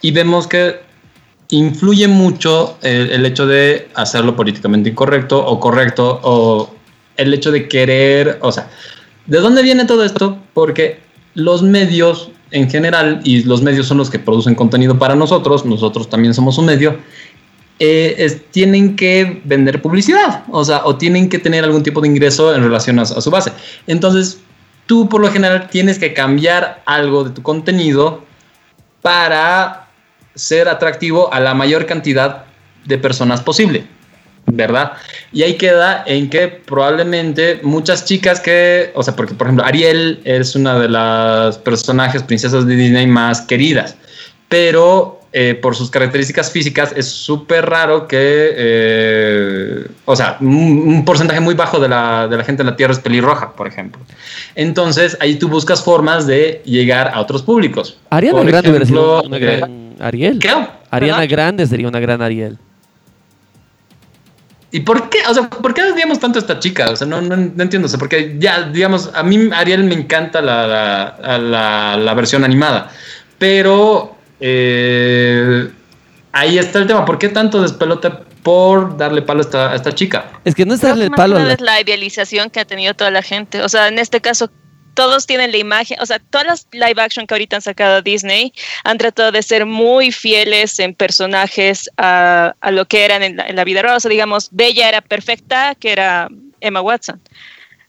[0.00, 0.80] y vemos que
[1.50, 6.70] influye mucho el, hecho de hacerlo políticamente incorrecto o correcto o
[7.16, 8.68] el hecho de querer, o sea,
[9.26, 10.38] ¿de dónde viene todo esto?
[10.54, 11.00] Porque
[11.34, 16.08] los medios en general, y los medios son los que producen contenido para nosotros, nosotros
[16.08, 16.96] también somos un medio,
[17.78, 22.54] eh, tienen que vender publicidad, o sea, o tienen que tener algún tipo de ingreso
[22.54, 23.52] en relación a, su base.
[23.86, 24.40] Entonces,
[24.86, 28.24] tú por lo general tienes que cambiar algo de tu contenido
[29.02, 29.87] para
[30.38, 32.44] ser atractivo a la mayor cantidad
[32.84, 33.84] de personas posible,
[34.46, 34.92] ¿verdad?
[35.32, 40.20] Y ahí queda en que probablemente muchas chicas que, o sea, porque por ejemplo Ariel
[40.24, 43.96] es una de las personajes princesas de Disney más queridas,
[44.48, 48.16] pero eh, por sus características físicas, es súper raro que,
[48.56, 52.94] eh, o sea, un, porcentaje muy bajo de la, de la, gente en la Tierra
[52.94, 54.00] es pelirroja, por ejemplo.
[54.54, 57.98] Entonces, ahí tú buscas formas de llegar a otros públicos.
[58.08, 60.38] Ariana Grande sería una gran eh, Ariel.
[60.38, 60.50] ¿Qué?
[60.90, 62.58] Ariana Grande sería una gran Ariel.
[64.70, 65.18] ¿Y por qué?
[65.28, 66.90] O sea, ¿por qué odiamos tanto a esta chica?
[66.90, 67.84] O sea, no, no, entiendo.
[67.84, 72.44] O sea, porque ya, digamos, a mí Ariel me encanta la, la, la, la versión
[72.44, 72.90] animada.
[73.38, 75.68] Pero eh,
[76.32, 77.04] ahí está el tema.
[77.04, 78.10] ¿Por qué tanto despelote
[78.42, 80.30] por darle palo a esta, chica?
[80.44, 81.36] Es que no es darle palo.
[81.36, 81.52] A la...
[81.52, 83.62] es la idealización que ha tenido toda la gente.
[83.62, 84.50] O sea, en este caso,
[84.94, 88.52] todos tienen la imagen, o sea, todas las live action que ahorita han sacado Disney
[88.82, 93.54] han tratado de ser muy fieles en personajes a, lo que eran en la, en
[93.54, 93.96] la vida real.
[93.96, 96.28] O sea, digamos, Bella era perfecta, que era
[96.60, 97.20] Emma Watson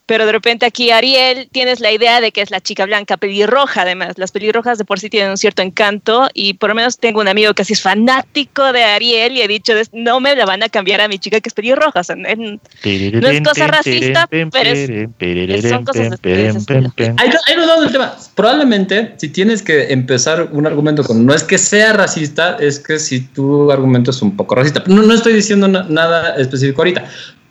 [0.09, 3.83] pero de repente aquí Ariel tienes la idea de que es la chica blanca pelirroja,
[3.83, 4.17] además.
[4.17, 7.27] Las pelirrojas de por sí tienen un cierto encanto y por lo menos tengo un
[7.27, 10.69] amigo que así es fanático de Ariel y he dicho, no me la van a
[10.69, 12.01] cambiar a mi chica que es pelirroja.
[12.15, 18.15] no es cosa racista, pero son cosas de Ahí nos damos el tema.
[18.33, 22.97] Probablemente, si tienes que empezar un argumento con no es que sea racista, es que
[22.97, 24.81] si tu argumento es un poco racista.
[24.87, 27.05] No, no estoy diciendo nada específico ahorita,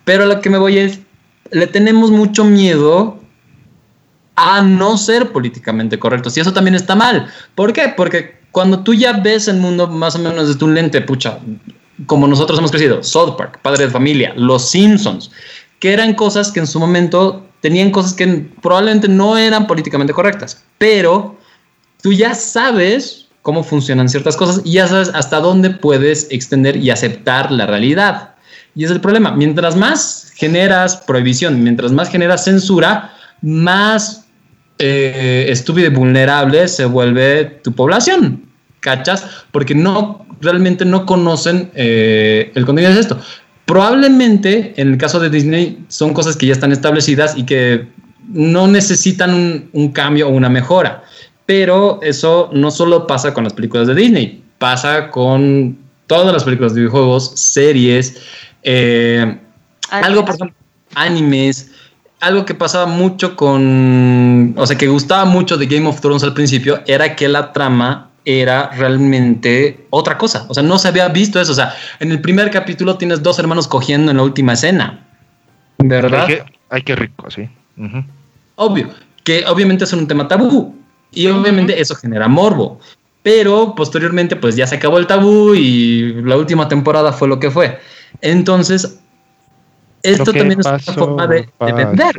[0.04, 0.98] pero lo que me voy es
[1.50, 3.20] le tenemos mucho miedo
[4.37, 6.37] a no ser políticamente correctos.
[6.37, 7.26] Y eso también está mal.
[7.54, 7.92] ¿Por qué?
[7.96, 11.38] Porque cuando tú ya ves el mundo más o menos desde un lente, pucha,
[12.06, 15.30] como nosotros hemos crecido, South Park, Padre de Familia, Los Simpsons,
[15.80, 18.26] que eran cosas que en su momento tenían cosas que
[18.62, 21.37] probablemente no eran políticamente correctas, pero
[22.00, 26.90] tú ya sabes cómo funcionan ciertas cosas y ya sabes hasta dónde puedes extender y
[26.90, 28.34] aceptar la realidad.
[28.74, 29.32] Y es el problema.
[29.32, 34.27] Mientras más generas prohibición, mientras más generas censura, más
[34.79, 38.44] eh, estúpido y vulnerable se vuelve tu población.
[38.81, 39.27] ¿Cachas?
[39.51, 43.20] Porque no, realmente no conocen eh, el contenido de esto.
[43.66, 47.88] Probablemente en el caso de Disney son cosas que ya están establecidas y que
[48.33, 51.03] no necesitan un, cambio o una mejora.
[51.46, 56.74] Pero eso no solo pasa con las películas de Disney, pasa con todas las películas
[56.74, 58.16] de videojuegos, series,
[58.62, 59.38] eh,
[59.90, 60.57] algo, por ejemplo,
[60.94, 61.70] animes.
[62.20, 66.35] Algo que pasaba mucho con, o sea, que gustaba mucho de Game of Thrones al
[66.35, 70.44] principio era que la trama era realmente otra cosa.
[70.48, 71.53] O sea, no se había visto eso.
[71.53, 75.07] O sea, en el primer capítulo tienes dos hermanos cogiendo en la última escena.
[75.79, 76.29] ¿Verdad?
[76.70, 77.48] Hay que, rico, sí.
[78.57, 78.90] Obvio.
[79.24, 80.77] Que obviamente es un tema tabú.
[81.12, 82.81] Y obviamente eso genera morbo.
[83.22, 87.51] Pero posteriormente pues ya se acabó el tabú y la última temporada fue lo que
[87.51, 87.79] fue.
[88.20, 88.98] Entonces,
[90.02, 92.16] esto también es una forma de, vender.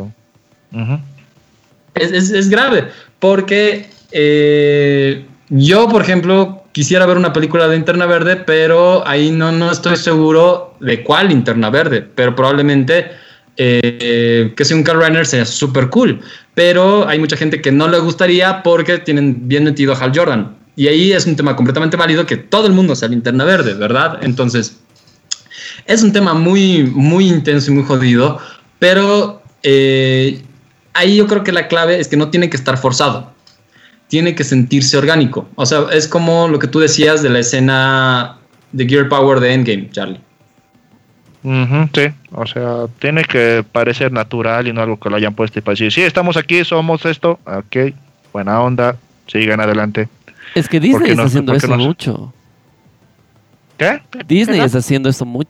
[1.95, 2.87] es, grave,
[3.19, 9.51] porque eh, yo, por ejemplo, quisiera ver una película de Interna Verde, pero ahí no,
[9.51, 13.11] no estoy seguro de cuál Interna Verde, pero probablemente
[13.61, 16.21] eh, que sea un car runner sea súper cool,
[16.53, 20.55] pero hay mucha gente que no le gustaría porque tienen bien metido a Hal Jordan.
[20.77, 24.19] Y ahí es un tema completamente válido que todo el mundo sea linterna verde, ¿verdad?
[24.21, 24.79] Entonces,
[25.85, 28.39] es un tema muy, muy intenso y muy jodido,
[28.79, 30.41] pero eh,
[30.93, 33.31] ahí yo creo que la clave es que no tiene que estar forzado,
[34.07, 35.47] tiene que sentirse orgánico.
[35.55, 38.37] O sea, es como lo que tú decías de la escena
[38.71, 40.19] de Gear Power de Endgame, Charlie
[41.41, 45.61] sí, o sea, tiene que parecer natural y no algo que lo hayan puesto y
[45.61, 47.93] para decir, sí, estamos aquí, somos esto, ok,
[48.33, 50.09] buena onda, sigan adelante.
[50.55, 52.33] Es que Disney está haciendo eso mucho.
[53.77, 54.01] ¿Qué?
[54.27, 55.49] Disney está haciendo eso mucho.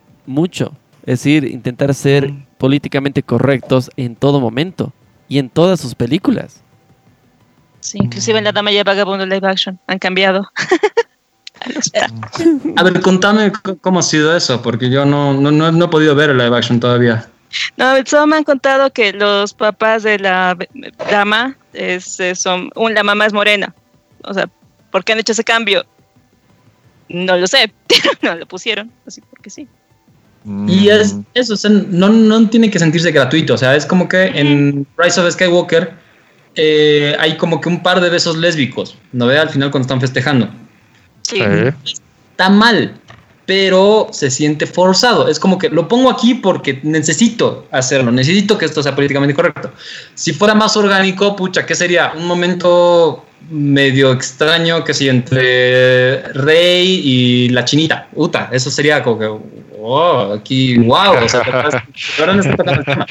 [1.02, 2.46] Es decir, intentar ser mm.
[2.58, 4.94] políticamente correctos en todo momento
[5.28, 6.62] y en todas sus películas.
[7.80, 10.52] Sí, inclusive en La Dama y el Vagabundo Live Action han cambiado.
[12.78, 16.30] A ver, contame cómo ha sido eso, porque yo no, no, no, he podido ver
[16.30, 17.28] el live action todavía.
[17.76, 20.58] No, solo me han contado que los papás de la
[21.12, 23.74] dama es, son, un, la mamá es morena.
[24.24, 24.50] O sea,
[24.92, 25.86] ¿por qué han hecho ese cambio?
[27.10, 27.74] No lo sé,
[28.22, 29.68] no lo pusieron, así porque sí.
[30.68, 31.56] Y es eso,
[31.90, 35.92] no, no tiene que sentirse gratuito, o sea, es como que en Rise of Skywalker
[36.56, 39.38] eh, hay como que un par de besos lésbicos, ¿no ve?
[39.38, 40.50] Al final cuando están festejando.
[41.32, 42.94] Está mal,
[43.46, 45.28] pero se siente forzado.
[45.28, 49.72] Es como que lo pongo aquí porque necesito hacerlo, necesito que esto sea políticamente correcto.
[50.16, 52.14] Si fuera más orgánico, pucha, ¿qué sería?
[52.16, 58.08] Un momento medio extraño que si entre Rey y la chinita.
[58.14, 59.26] Uta, eso sería como que,
[59.90, 61.24] wow, aquí, wow.
[61.24, 61.42] O sea,
[62.20, 63.08] ahora no está el tema.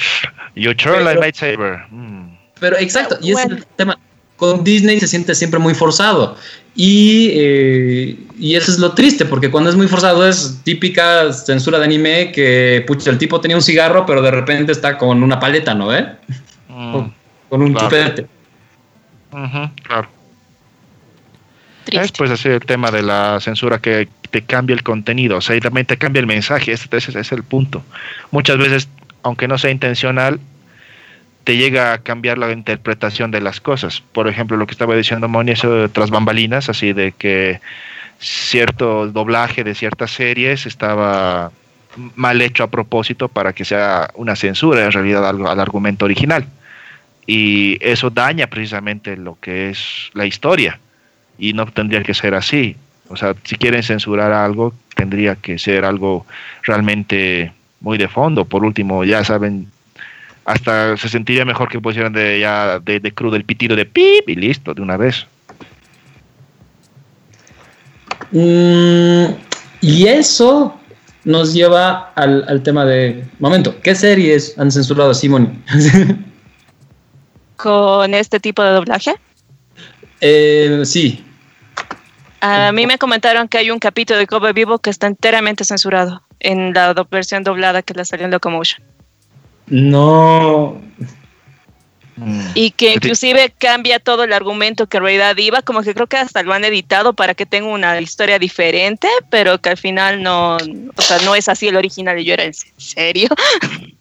[0.54, 1.84] You turn like lightsaber.
[1.90, 2.36] Mm.
[2.60, 3.98] Pero exacto, y es el tema
[4.36, 6.36] con Disney se siente siempre muy forzado.
[6.74, 11.78] Y, eh, y, eso es lo triste, porque cuando es muy forzado es típica censura
[11.78, 15.40] de anime que, pucha, el tipo tenía un cigarro, pero de repente está con una
[15.40, 15.90] paleta, ¿no?
[16.68, 17.10] Mm,
[17.48, 18.26] con, un chupete.
[19.82, 20.08] claro.
[21.90, 25.56] Es pues así el tema de la censura que te cambia el contenido, o sea,
[25.56, 27.82] y también te cambia el mensaje, ese es el punto.
[28.30, 28.88] Muchas veces,
[29.22, 30.40] aunque no sea intencional,
[31.48, 34.02] te llega a cambiar la interpretación de las cosas.
[34.12, 37.60] Por ejemplo, lo que estaba diciendo Moni, eso de tras bambalinas, así de que
[38.18, 41.50] cierto doblaje de ciertas series estaba
[42.16, 46.46] mal hecho a propósito para que sea una censura en realidad al, al argumento original.
[47.26, 50.78] Y eso daña precisamente lo que es la historia.
[51.38, 52.76] Y no tendría que ser así.
[53.09, 56.27] O sea, si quieren censurar algo, tendría que ser algo
[56.63, 58.44] realmente muy de fondo.
[58.44, 59.69] Por último, ya saben,
[60.44, 64.29] hasta se sentiría mejor que pusieran de ya de, de crudo el pitido de pip
[64.29, 65.27] y listo, de una vez.
[68.31, 69.33] Mm,
[69.81, 70.79] y eso
[71.25, 73.25] nos lleva al, tema de.
[73.38, 75.63] Momento, ¿qué series han censurado a Simon?
[77.56, 79.15] ¿Con este tipo de doblaje?
[80.21, 81.25] Eh, sí.
[82.40, 86.22] A mí me comentaron que hay un capítulo de Cover Vivo que está enteramente censurado
[86.40, 88.82] en la versión doblada que la salió en Locomotion.
[89.66, 90.80] No.
[92.54, 96.16] Y que inclusive cambia todo el argumento que en realidad iba, como que creo que
[96.16, 100.56] hasta lo han editado para que tenga una historia diferente, pero que al final no,
[100.56, 103.28] o sea, no es así el original y yo era en serio.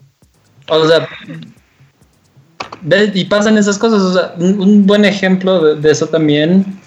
[0.70, 1.08] O sea,
[3.14, 6.78] y pasan esas cosas, o sea, un, buen ejemplo de, eso también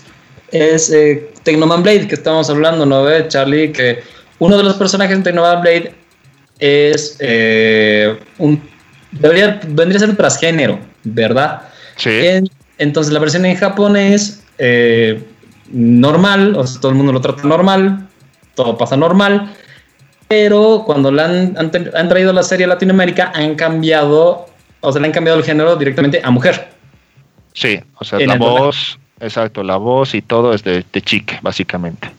[0.52, 3.72] es eh, Technoman Blade, que estamos hablando, ¿no ve, Charlie?
[3.72, 4.04] Que
[4.40, 5.94] uno de los personajes de Technoman Blade
[6.60, 8.62] es eh, un
[9.12, 11.64] debería, vendría a ser un transgénero, ¿verdad?
[11.98, 12.10] Sí.
[12.78, 15.22] entonces la versión en japonés eh,
[15.72, 18.08] normal, o sea, todo el mundo lo trata normal,
[18.56, 19.54] todo pasa normal,
[20.28, 24.48] pero cuando la han, han, traído la serie a Latinoamérica han cambiado,
[24.80, 26.70] o sea, le han cambiado el género directamente a mujer.
[27.54, 32.12] Sí, o sea, la voz, exacto, la voz y todo es de, de chique, básicamente.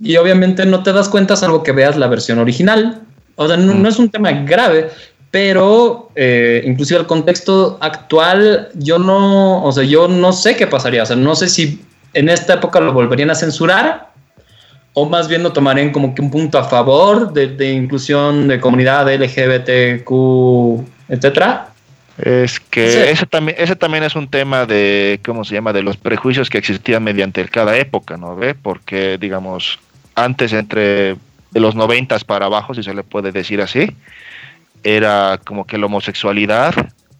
[0.00, 3.02] Y obviamente no te das cuenta salvo que veas la versión original.
[3.36, 4.90] O sea, no, no es un tema grave,
[5.30, 11.04] pero eh, inclusive el contexto actual, yo no, o sea, yo no sé qué pasaría,
[11.04, 11.80] o sea, no sé si
[12.14, 14.10] en esta época lo volverían a censurar
[14.92, 19.08] o más bien lo tomarían como que un punto a favor de, inclusión de comunidad
[19.08, 20.10] LGBTQ,
[21.08, 21.68] etcétera.
[22.22, 25.96] Es que ese, también, ese también es un tema de, ¿cómo se llama?, de los
[25.96, 28.54] prejuicios que existían mediante cada época, ¿no ve?
[28.54, 29.78] Porque, digamos,
[30.14, 31.16] antes entre
[31.50, 33.96] de los noventas para abajo, si se le puede decir así,
[34.82, 36.74] era como que la homosexualidad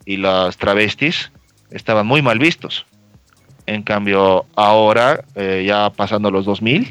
[0.05, 1.31] y las travestis
[1.71, 2.87] estaban muy mal vistos.
[3.67, 6.91] En cambio, ahora, eh, ya pasando los 2000,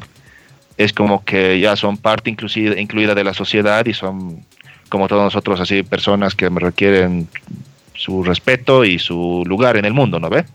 [0.78, 4.46] es como que ya son parte inclusive, incluida de la sociedad y son,
[4.88, 7.28] como todos nosotros, así, personas que requieren
[8.00, 10.46] su respeto y su lugar en el mundo, ¿no ve?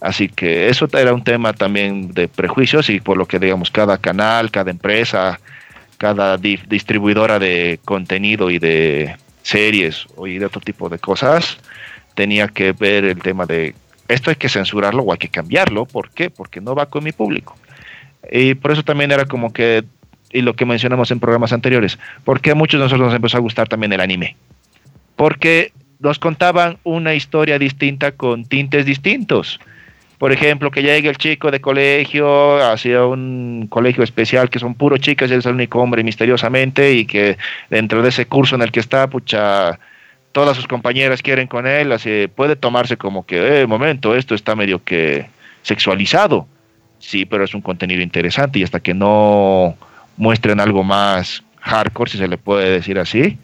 [0.00, 3.98] Así que eso era un tema también de prejuicios y por lo que, digamos, cada
[3.98, 5.40] canal, cada empresa,
[5.98, 11.58] cada distribuidora de contenido y de series o de otro tipo de cosas,
[12.14, 13.74] tenía que ver el tema de
[14.06, 15.86] esto hay que censurarlo o hay que cambiarlo.
[15.86, 16.30] ¿Por qué?
[16.30, 17.56] Porque no va con mi público.
[18.30, 19.82] Y por eso también era como que,
[20.30, 23.40] y lo que mencionamos en programas anteriores, porque a muchos de nosotros nos empezó a
[23.40, 24.36] gustar también el anime.
[25.16, 29.60] Porque nos contaban una historia distinta con tintes distintos.
[30.18, 34.96] Por ejemplo, que llegue el chico de colegio hacia un colegio especial que son puro
[34.96, 37.36] chicas y él es el único hombre misteriosamente y que
[37.68, 39.78] dentro de ese curso en el que está, pucha,
[40.32, 44.54] todas sus compañeras quieren con él, así puede tomarse como que, eh, momento, esto está
[44.54, 45.26] medio que
[45.62, 46.46] sexualizado.
[46.98, 49.76] Sí, pero es un contenido interesante y hasta que no
[50.16, 53.36] muestren algo más hardcore, si se le puede decir así,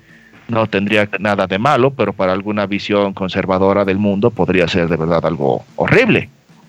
[0.52, 4.96] no tendría nada de malo, pero para alguna visión conservadora del mundo podría ser de
[4.96, 6.28] verdad algo horrible.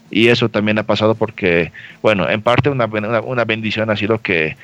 [0.09, 1.71] Y eso también ha pasado porque,
[2.01, 4.55] bueno, en parte una, una, bendición ha sido que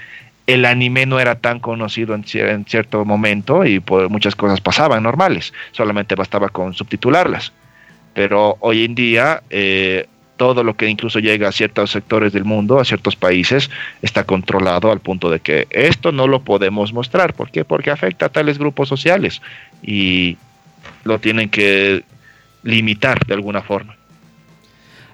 [0.47, 5.53] el anime no era tan conocido en, cierto momento y pues muchas cosas pasaban normales,
[5.72, 7.51] solamente bastaba con subtitularlas.
[8.13, 10.07] Pero hoy en día eh,
[10.40, 13.70] todo lo que incluso llega a ciertos sectores del mundo, a ciertos países,
[14.02, 17.34] está controlado al punto de que esto no lo podemos mostrar.
[17.34, 17.66] ¿Por qué?
[17.66, 19.42] Porque afecta a tales grupos sociales
[19.84, 20.38] y
[21.04, 22.06] lo tienen que
[22.64, 23.98] limitar de alguna forma.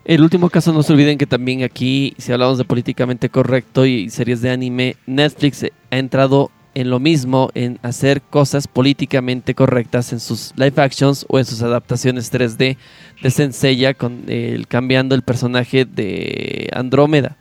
[0.06, 4.12] El último caso, no se olviden que también aquí, si hablamos de políticamente correcto y
[4.12, 10.20] series de anime, Netflix ha entrado en lo mismo, en hacer cosas políticamente correctas en
[10.20, 12.78] sus live actions o en sus adaptaciones 3D
[13.22, 17.38] de Senseiya, con el, cambiando el personaje de Andrómeda.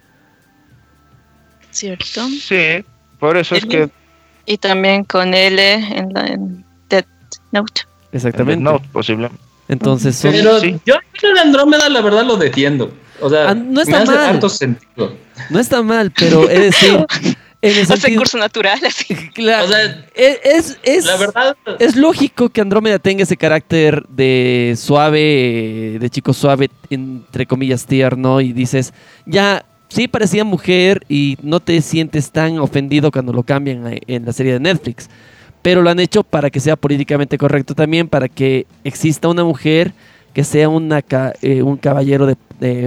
[1.70, 2.28] ¿Cierto?
[2.28, 2.84] Sí,
[3.18, 3.90] por eso es que...
[4.46, 6.36] Y también con L en, la,
[6.88, 7.04] Dead
[7.50, 7.82] Note.
[8.12, 8.62] Exactamente.
[8.62, 9.42] No, posiblemente.
[9.68, 12.92] Entonces Pero yo de Andrómeda la verdad lo defiendo.
[13.20, 14.40] O sea, ah, no está mal.
[15.50, 17.06] No está mal, pero es decir,
[17.70, 19.14] en el sentido, curso natural, así.
[19.34, 24.74] Claro, o sea, es, es, la verdad, es lógico que Andrómeda tenga ese carácter de
[24.76, 28.92] suave, de chico suave, entre comillas tierno, y dices,
[29.26, 34.32] ya, sí parecía mujer y no te sientes tan ofendido cuando lo cambian en la
[34.32, 35.08] serie de Netflix
[35.64, 39.94] pero lo han hecho para que sea políticamente correcto también, para que exista una mujer
[40.34, 41.02] que sea una,
[41.40, 42.36] eh, un caballero de,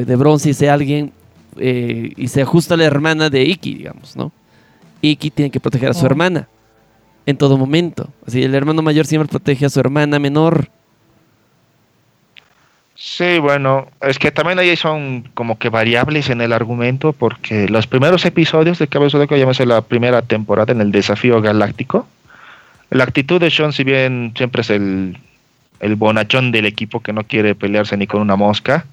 [0.06, 1.12] de, bronce y sea alguien
[1.58, 4.32] eh, y se ajusta a la hermana de Iki, digamos, ¿no?
[5.02, 6.08] Iki tiene que proteger a su oh.
[6.08, 6.48] hermana
[7.26, 8.10] en todo momento.
[8.26, 10.70] Así el hermano mayor siempre protege a su hermana menor.
[13.00, 17.86] Sí, bueno, es que también ahí son como que variables en el argumento, porque los
[17.86, 22.08] primeros episodios de Cabeza de llámese la primera temporada en el desafío galáctico,
[22.90, 25.18] la actitud de Sean, si bien siempre es el,
[25.96, 28.88] bonachón del equipo que no quiere pelearse ni con una mosca,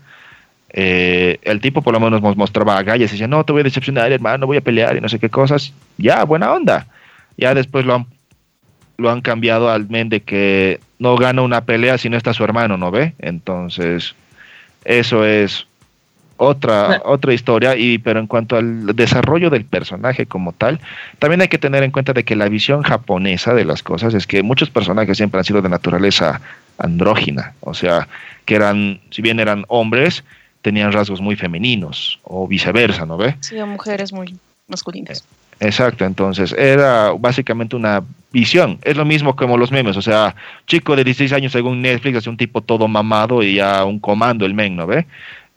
[0.77, 3.65] eh, el tipo por lo menos nos mostraba agallas y decía, no, te voy a
[3.65, 5.73] decepcionar, hermano, voy a pelear y no sé qué cosas.
[5.99, 6.89] Ya, buena onda.
[7.37, 8.07] Ya después lo han,
[8.97, 12.43] lo han cambiado al men de que no gana una pelea si no está su
[12.43, 13.15] hermano, ¿no ve?
[13.21, 14.17] Entonces,
[14.85, 15.65] Eso es
[16.37, 20.81] otra, otra historia, y, pero en cuanto al desarrollo del personaje como tal,
[21.21, 24.27] también hay que tener en cuenta de que la visión japonesa de las cosas es
[24.27, 26.41] que muchos personajes siempre han sido de naturaleza
[26.79, 28.09] andrógina, o sea,
[28.45, 30.25] que eran, si bien eran hombres,
[30.65, 33.37] tenían rasgos muy femeninos, o viceversa, ¿no ve?
[33.41, 34.35] Sí, mujeres muy
[34.67, 35.23] masculinas.
[35.61, 38.03] Exacto, entonces era básicamente una
[38.33, 38.79] visión.
[38.83, 40.35] Es lo mismo como los memes, o sea,
[40.67, 44.47] chico de 16 años según Netflix, es un tipo todo mamado y ya un comando
[44.47, 45.07] el men, ¿no ve?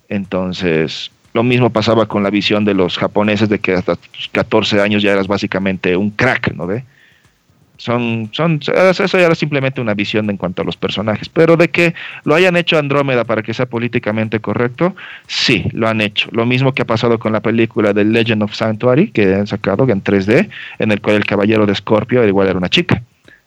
[0.09, 4.81] Entonces, lo mismo pasaba con la visión de los japoneses de que hasta tus 14
[4.81, 6.83] años ya eras básicamente un crack, ¿no ve?
[7.77, 11.29] Son, son, eso ya era simplemente una visión en cuanto a los personajes.
[11.29, 14.95] Pero de que lo hayan hecho Andrómeda para que sea políticamente correcto,
[15.27, 16.27] sí, lo han hecho.
[16.31, 19.87] Lo mismo que ha pasado con la película de Legend of Sanctuary, que han sacado
[19.89, 20.49] en 3D,
[20.79, 23.01] en el cual el caballero de Scorpio igual era una chica.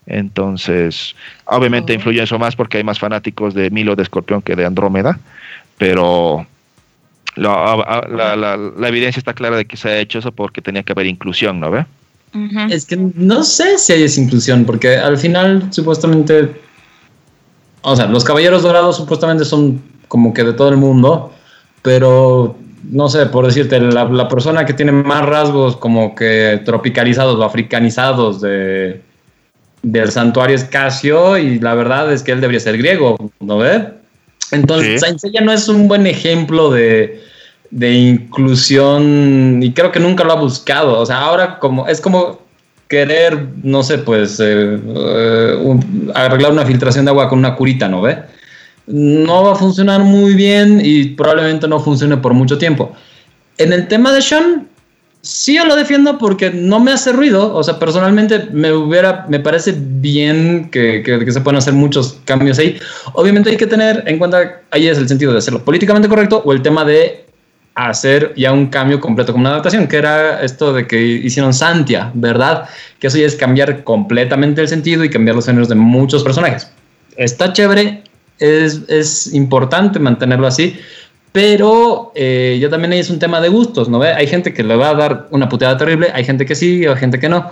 [0.07, 1.14] Entonces,
[1.45, 1.97] obviamente oh.
[1.97, 5.18] influye eso más porque hay más fanáticos de Milo de Escorpión que de Andrómeda,
[5.78, 6.47] pero
[7.37, 11.07] la, la, evidencia está clara de que se ha hecho eso porque tenía que haber
[11.07, 11.87] inclusión, ¿no ve?
[12.70, 16.61] Es que no sé si hay esa inclusión, porque al final supuestamente,
[17.83, 21.33] o sea, los caballeros dorados supuestamente son como que de todo el mundo,
[21.83, 27.45] pero no sé, por decirte, la, persona que tiene más rasgos como que tropicalizados o
[27.45, 29.01] africanizados de,
[29.83, 33.89] del santuario es Casio y la verdad es que él debería ser griego, ¿no ve?
[34.53, 35.33] Entonces, sí.
[35.43, 37.22] no es un buen ejemplo de,
[37.71, 40.99] de inclusión y creo que nunca lo ha buscado.
[40.99, 42.41] O sea, ahora como es como
[42.89, 45.81] querer, no sé, pues eh, eh,
[46.14, 48.18] arreglar una filtración de agua con una curita, ¿no ve?
[48.87, 52.93] No va a funcionar muy bien y probablemente no funcione por mucho tiempo.
[53.59, 54.66] En el tema de Sean,
[55.23, 57.55] sí yo lo defiendo porque no me hace ruido.
[57.55, 62.18] O sea, personalmente me hubiera, me parece bien que, que, que, se puedan hacer muchos
[62.25, 62.77] cambios ahí.
[63.12, 66.53] Obviamente hay que tener en cuenta, ahí es el sentido de hacerlo políticamente correcto o
[66.53, 67.30] el tema de
[67.75, 72.11] hacer ya un cambio completo como una adaptación, que era esto de que hicieron Santia,
[72.14, 72.68] ¿verdad?
[72.99, 76.71] Que eso ya es cambiar completamente el sentido y cambiar los géneros de muchos personajes.
[77.16, 78.03] Está chévere,
[78.39, 80.79] es, es importante mantenerlo así,
[81.33, 84.03] pero eh, ya también es un tema de gustos, ¿no?
[84.03, 86.97] Hay gente que le va a dar una puteada terrible, hay gente que sí, hay
[86.97, 87.51] gente que no.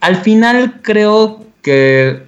[0.00, 2.22] Al final creo que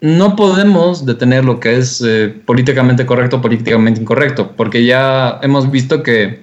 [0.00, 6.02] no podemos detener lo que es eh, políticamente correcto, políticamente incorrecto, porque ya hemos visto
[6.02, 6.42] que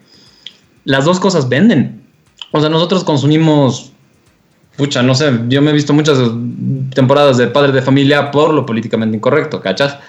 [0.90, 2.02] las dos cosas venden.
[2.52, 3.92] O sea, nosotros consumimos,
[4.76, 6.18] pucha, no sé, yo me he visto muchas
[6.96, 10.00] temporadas de Padre de Familia por lo políticamente incorrecto, ¿cachas?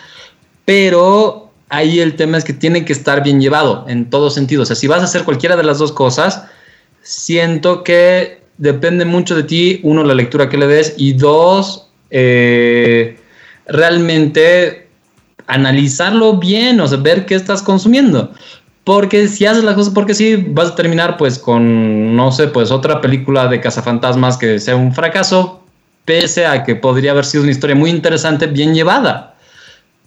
[0.64, 4.62] Pero ahí el tema es que tiene que estar bien llevado en todos sentidos.
[4.62, 6.44] O sea, si vas a hacer cualquiera de las dos cosas,
[7.02, 13.20] siento que depende mucho de ti, uno, la lectura que le des, y dos, eh,
[13.66, 14.88] realmente
[15.46, 18.32] analizarlo bien, o sea, ver qué estás consumiendo.
[18.90, 22.72] Porque si haces las cosas porque sí, vas a terminar pues con, no sé, pues
[22.72, 25.62] otra película de cazafantasmas que sea un fracaso,
[26.04, 29.36] pese a que podría haber sido una historia muy interesante, bien llevada.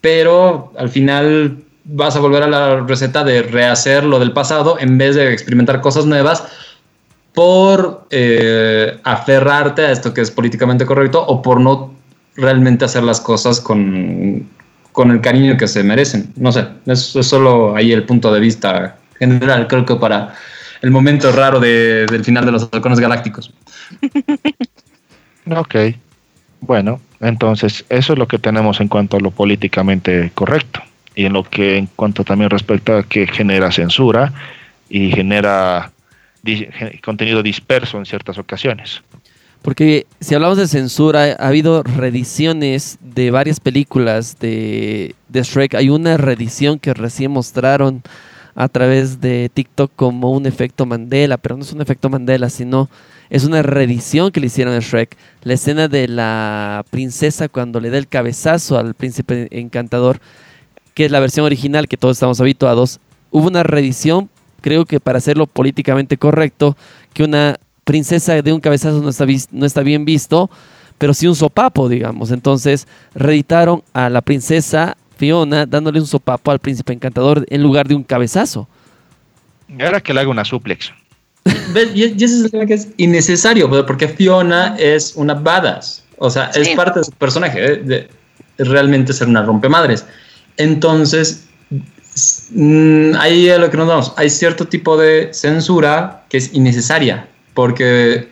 [0.02, 4.98] Pero al final vas a volver a la receta de rehacer lo del pasado en
[4.98, 6.44] vez de experimentar cosas nuevas
[7.34, 11.94] por eh, aferrarte a esto que es políticamente correcto o por no
[12.36, 14.46] realmente hacer las cosas con,
[14.94, 16.32] con el cariño que se merecen.
[16.38, 20.34] No sé, es, es, solo ahí el punto de vista general, creo que para
[20.82, 23.54] el momento raro de, del final de los halcones galácticos.
[25.46, 25.76] Ok,
[26.62, 30.82] bueno, entonces eso es lo que tenemos en cuanto a lo políticamente correcto
[31.16, 34.32] y en lo que en cuanto también respecta a que genera censura
[34.90, 35.92] y genera
[37.04, 39.02] contenido disperso en ciertas ocasiones.
[39.64, 45.76] Porque si hablamos de censura, ha habido reediciones de varias películas de, Shrek.
[45.76, 48.04] Hay una reedición que recién mostraron
[48.56, 52.90] a través de TikTok como un efecto Mandela, pero no es un efecto Mandela, sino
[53.30, 55.16] es una reedición que le hicieron a Shrek.
[55.44, 60.20] La escena de la princesa cuando le da el cabezazo al príncipe encantador,
[60.94, 63.00] que es la versión original que todos estamos habituados.
[63.32, 66.76] Hubo una reedición, creo que para hacerlo políticamente correcto,
[67.14, 70.50] que una princesa de un cabezazo no está, no está bien visto,
[70.98, 72.32] pero sí un sopapo, digamos.
[72.32, 77.96] Entonces reeditaron a la princesa Fiona dándole un sopapo al príncipe encantador en lugar de
[77.96, 78.68] un cabezazo.
[79.68, 80.92] Y ahora que le haga una suplex.
[81.94, 86.04] Y, eso es lo que es innecesario, porque Fiona es una badass.
[86.18, 88.08] O sea, es parte de su personaje, de,
[88.58, 90.06] realmente ser una rompemadres.
[90.58, 91.46] Entonces,
[92.52, 94.14] mm, ahí a lo que nos vamos.
[94.16, 98.30] Hay cierto tipo de censura que es innecesaria porque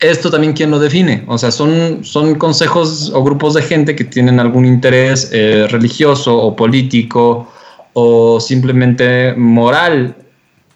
[0.00, 4.04] esto también quién lo define, o sea, son, son consejos o grupos de gente que
[4.04, 7.52] tienen algún interés eh, religioso o político
[7.92, 10.16] o simplemente moral,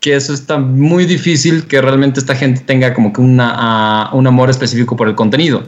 [0.00, 4.50] que eso está muy difícil que realmente esta gente tenga como que una, un amor
[4.50, 5.62] específico por el contenido.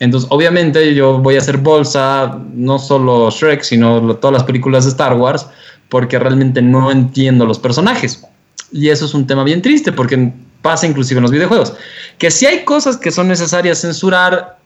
[0.00, 4.90] Entonces, obviamente yo voy a hacer bolsa, no solo Shrek, sino todas las películas de
[4.90, 5.46] Star Wars,
[5.88, 8.24] porque realmente no entiendo los personajes.
[8.72, 10.32] Y eso es un tema bien triste, porque
[10.66, 11.74] pasa inclusive en los videojuegos.
[12.18, 14.58] Que si hay cosas que son necesarias censurar,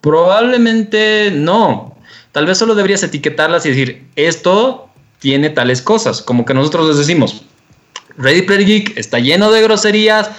[0.00, 1.94] probablemente no.
[2.32, 4.88] Tal vez solo deberías etiquetarlas y decir, esto
[5.18, 7.42] tiene tales cosas, como que nosotros les decimos,
[8.16, 10.30] Ready Player Geek está lleno de groserías,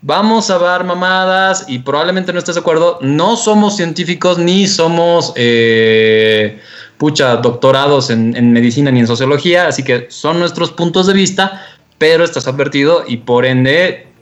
[0.00, 2.98] vamos a dar mamadas y probablemente no estés de acuerdo.
[3.02, 6.58] No somos científicos ni somos, eh,
[6.96, 11.66] pucha, doctorados en, en, medicina ni en sociología, así que son nuestros puntos de vista,
[11.98, 14.13] pero estás advertido y por ende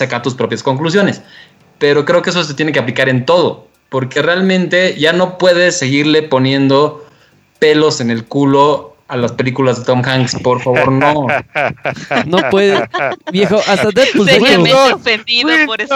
[0.00, 1.22] saca tus propias conclusiones.
[1.78, 5.78] Pero creo que eso se tiene que aplicar en todo, porque realmente ya no puedes
[5.78, 7.06] seguirle poniendo
[7.58, 11.26] pelos en el culo a las películas de Tom Hanks, por favor, no.
[12.26, 12.88] No puede.
[13.32, 14.94] Viejo, hasta Deadpool se hizo.
[14.94, 15.94] ofendido por eso.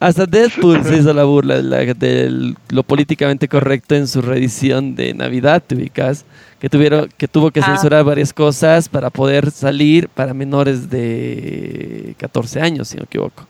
[0.00, 5.62] Hasta Deadpool se hizo la burla de lo políticamente correcto en su reedición de Navidad,
[5.64, 6.24] te ubicas.
[6.58, 7.66] Que, tuvieron, que tuvo que ah.
[7.66, 13.46] censurar varias cosas para poder salir para menores de 14 años, si no me equivoco.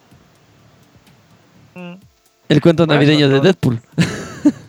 [1.77, 1.93] Mm.
[2.49, 3.81] El cuento navideño de Deadpool.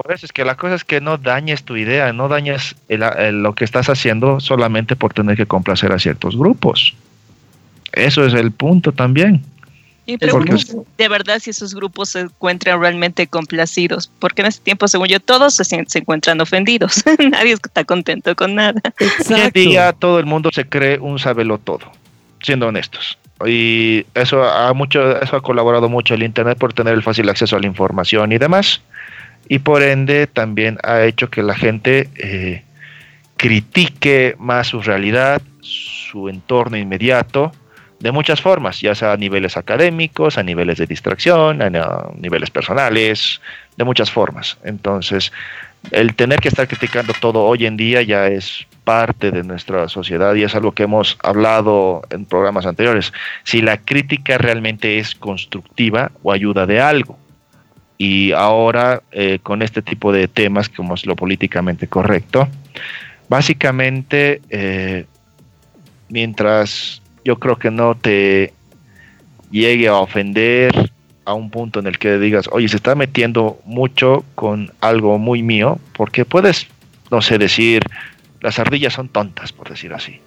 [0.00, 3.54] Por eso es que la cosa es que no dañes tu idea, no dañes lo
[3.56, 6.94] que estás haciendo solamente por tener que complacer a ciertos grupos.
[7.90, 9.42] Eso es el punto también.
[10.06, 14.86] Y pregunto de verdad si esos grupos se encuentran realmente complacidos, porque en este tiempo,
[14.86, 17.02] según yo, todos se, se encuentran ofendidos.
[17.32, 18.80] Nadie está contento con nada.
[19.28, 21.90] Hoy día todo el mundo se cree un sabelo todo,
[22.40, 23.18] siendo honestos.
[23.44, 27.56] Y eso ha, mucho, eso ha colaborado mucho el Internet por tener el fácil acceso
[27.56, 28.80] a la información y demás
[29.48, 32.62] y por ende también ha hecho que la gente eh,
[33.36, 37.52] critique más su realidad, su entorno inmediato,
[38.00, 43.40] de muchas formas, ya sea a niveles académicos, a niveles de distracción, a niveles personales,
[43.76, 44.56] de muchas formas.
[44.62, 45.32] Entonces,
[45.90, 50.34] el tener que estar criticando todo hoy en día ya es parte de nuestra sociedad
[50.34, 53.12] y es algo que hemos hablado en programas anteriores.
[53.44, 57.18] Si la crítica realmente es constructiva o ayuda de algo.
[57.98, 62.48] Y ahora eh, con este tipo de temas como es lo políticamente correcto,
[63.28, 65.04] básicamente eh,
[66.08, 68.52] mientras yo creo que no te
[69.50, 70.92] llegue a ofender
[71.24, 75.42] a un punto en el que digas, oye, se está metiendo mucho con algo muy
[75.42, 76.66] mío, porque puedes,
[77.10, 77.82] no sé, decir,
[78.40, 80.20] las ardillas son tontas, por decir así.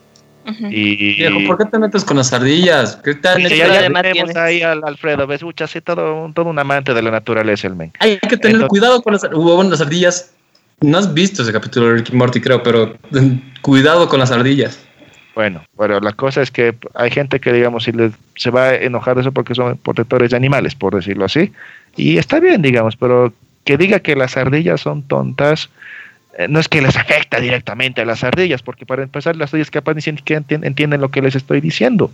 [0.69, 2.97] Y, Viejo, ¿por qué te metes con las ardillas?
[3.03, 3.41] ¿Qué tal?
[3.41, 7.11] ya, ya tenemos ahí al Alfredo, ves, mucha, sí, todo, todo un amante de la
[7.11, 7.91] naturaleza el men.
[7.99, 10.33] Hay que tener cuidado con las, las ardillas.
[10.81, 12.95] No has visto ese capítulo de Ricky Morty, creo, pero
[13.61, 14.79] cuidado con las ardillas.
[15.35, 17.91] Bueno, pero la cosa es que hay gente que, digamos, si
[18.35, 21.51] se va a enojar de eso porque son protectores de animales, por decirlo así.
[21.95, 23.33] Y está bien, digamos, pero
[23.63, 25.69] que diga que las ardillas son tontas,
[26.49, 29.93] no es que les afecta directamente a las ardillas, porque para empezar las ardillas capaz
[29.93, 32.11] ni siquiera entienden lo que les estoy diciendo.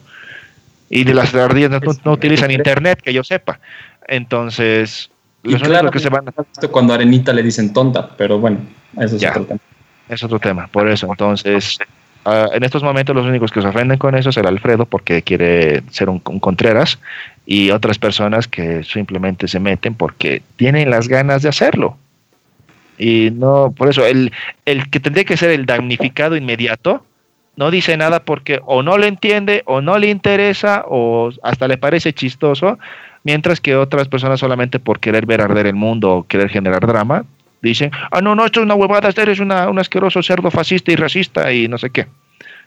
[0.89, 1.71] Y de las ardillas
[2.03, 3.59] no, utilizan internet, que yo sepa.
[4.07, 5.09] Entonces,
[5.43, 6.67] los claro, que se van a...
[6.67, 8.59] Cuando Arenita le dicen tonta, pero bueno,
[8.99, 9.59] eso es otro tema.
[10.09, 11.07] Es otro tema, por eso.
[11.09, 11.77] Entonces,
[12.25, 15.21] ah, en estos momentos los únicos que se ofenden con eso es el Alfredo, porque
[15.21, 16.97] quiere ser un, un Contreras,
[17.45, 21.97] y otras personas que simplemente se meten porque tienen las ganas de hacerlo.
[22.97, 24.31] Y no, por eso, el,
[24.65, 27.03] el que tendría que ser el damnificado inmediato,
[27.55, 31.77] no dice nada porque o no le entiende, o no le interesa, o hasta le
[31.77, 32.77] parece chistoso,
[33.23, 37.25] mientras que otras personas solamente por querer ver arder el mundo o querer generar drama,
[37.61, 40.95] dicen, ah, no, no, esto es una huevada, eres una, un asqueroso cerdo fascista y
[40.95, 42.07] racista y no sé qué.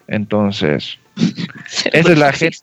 [0.09, 0.99] Entonces,
[1.93, 2.59] esa es la gente.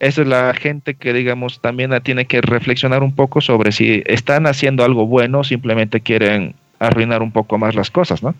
[0.00, 4.46] Esa es la gente que, digamos, también tiene que reflexionar un poco sobre si están
[4.46, 8.34] haciendo algo bueno o simplemente quieren arruinar un poco más las cosas, ¿no?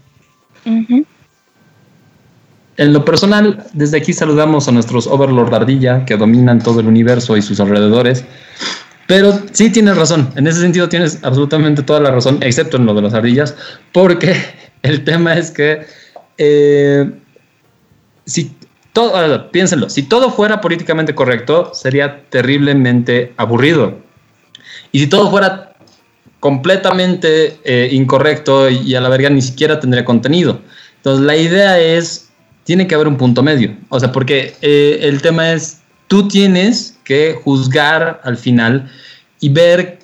[0.65, 1.05] En
[2.95, 7.43] lo personal, desde aquí saludamos a nuestros Overlord Ardilla que dominan todo el universo y
[7.43, 8.25] sus alrededores.
[9.07, 12.95] Pero sí tienes razón, en ese sentido tienes absolutamente toda la razón, excepto en lo
[12.95, 13.55] de las ardillas,
[13.93, 14.35] porque
[14.83, 15.85] el tema es que
[16.39, 17.11] eh,
[18.25, 18.51] si
[19.53, 23.99] piénsenlo, si todo fuera políticamente correcto, sería terriblemente aburrido.
[24.93, 25.75] Y si todo fuera
[26.41, 30.61] completamente eh, incorrecto y a la verga ni siquiera tendría contenido.
[30.97, 32.31] Entonces la idea es,
[32.65, 33.77] tiene que haber un punto medio.
[33.91, 38.91] O sea, porque eh, el tema es, tú tienes que juzgar al final
[39.39, 39.99] y ver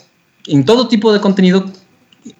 [0.46, 1.64] en todo tipo de contenido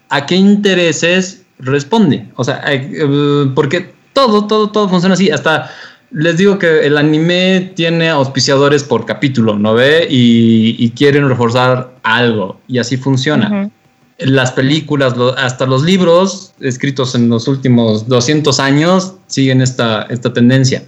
[0.09, 2.29] a qué intereses responde.
[2.37, 5.31] O sea, eh, porque todo, todo, todo funciona así.
[5.31, 5.71] Hasta
[6.11, 10.07] les digo que el anime tiene auspiciadores por capítulo, ¿no ve?
[10.09, 13.71] Y, quieren reforzar algo y así funciona.
[14.19, 20.85] Las películas, hasta los libros escritos en los últimos 200 años siguen esta, esta tendencia.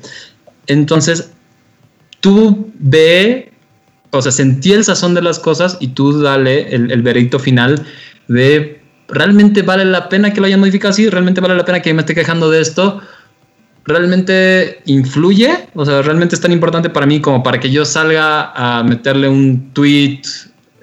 [0.66, 1.30] Entonces,
[2.20, 3.52] tú ve,
[4.10, 7.84] o sea, sentí el sazón de las cosas y tú dale el, el veredicto final
[8.28, 11.92] de realmente vale la pena que lo hayan modificado así, realmente vale la pena que
[11.92, 13.00] me esté quejando de esto
[13.88, 18.52] realmente influye, o sea, realmente es tan importante para mí como para que yo salga
[18.54, 20.20] a meterle un tweet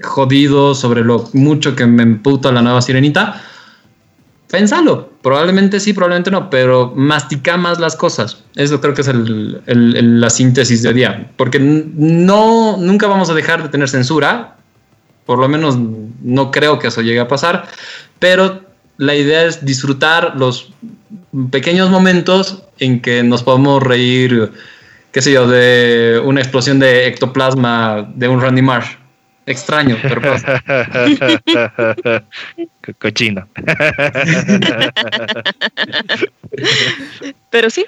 [0.02, 3.42] jodido sobre lo mucho que me emputa la nueva sirenita.
[4.50, 8.44] Pensalo, probablemente sí, probablemente no, pero mastica más las cosas.
[8.56, 13.70] Eso creo que es la síntesis de día, porque no, nunca vamos a dejar de
[13.70, 14.56] tener censura,
[15.26, 15.78] por lo menos
[16.24, 17.68] no creo que eso llegue a pasar,
[18.18, 18.62] pero
[18.98, 20.72] la idea es disfrutar los
[21.52, 24.52] pequeños momentos en que nos podemos reír,
[25.12, 28.98] qué sé yo, de una explosión de ectoplasma de un Randy Marsh.
[29.48, 30.64] Extraño, pero pasa.
[33.00, 33.48] Cochino.
[37.52, 37.86] pero sí.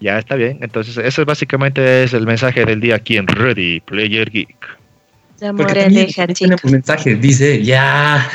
[0.00, 0.58] Ya está bien.
[0.60, 4.56] Entonces, eso básicamente es el mensaje del día aquí en Ready Player Geek.
[5.40, 6.64] La moraleja, chicos.
[6.64, 8.28] mensaje dice, ya.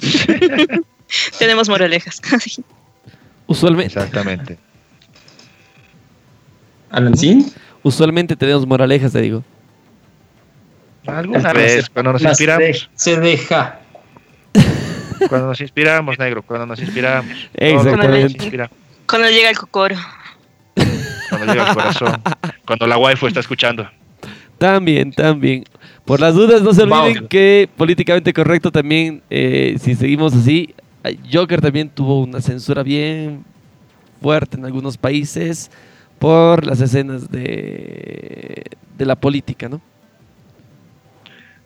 [1.38, 2.20] Tenemos moralejas.
[3.46, 3.98] Usualmente.
[3.98, 4.58] Exactamente.
[6.90, 7.52] ¿Alancín?
[7.82, 9.44] Usualmente tenemos moralejas, te digo.
[11.06, 12.90] Alguna vez, cuando nos inspiramos.
[12.94, 13.80] Se deja.
[15.28, 17.48] Cuando nos inspiramos, negro, cuando nos inspiramos.
[17.54, 18.68] Exactamente.
[19.08, 19.96] Cuando llega el cocoro.
[21.30, 22.22] Cuando llega el corazón.
[22.66, 23.88] Cuando la waifu está escuchando.
[24.58, 25.64] También, también.
[26.04, 30.74] Por las dudas, no se olviden que políticamente correcto también, eh, si seguimos así,
[31.32, 33.44] Joker también tuvo una censura bien
[34.20, 35.70] fuerte en algunos países
[36.18, 38.64] por las escenas de,
[38.96, 39.80] de la política, ¿no?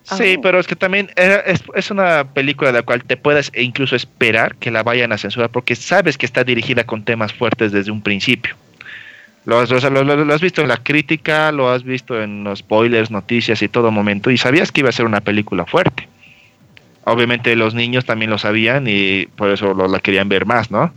[0.02, 3.62] Sí, pero es que también es, es, una película de la cual te puedes e
[3.62, 7.70] incluso esperar que la vayan a censurar porque sabes que está dirigida con temas fuertes
[7.70, 8.56] desde un principio.
[9.44, 13.62] Lo has, lo, has, visto en la crítica, lo has visto en los spoilers, noticias
[13.62, 16.08] y todo momento, y sabías que iba a ser una película fuerte.
[17.10, 20.92] Obviamente los niños también lo sabían y por eso lo, la querían ver más, ¿no?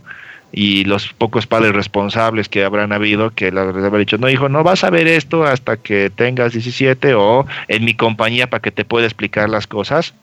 [0.52, 4.62] Y los pocos padres responsables que habrán habido que les habrán dicho, no, hijo, no
[4.62, 8.84] vas a ver esto hasta que tengas 17 o en mi compañía para que te
[8.84, 10.14] pueda explicar las cosas.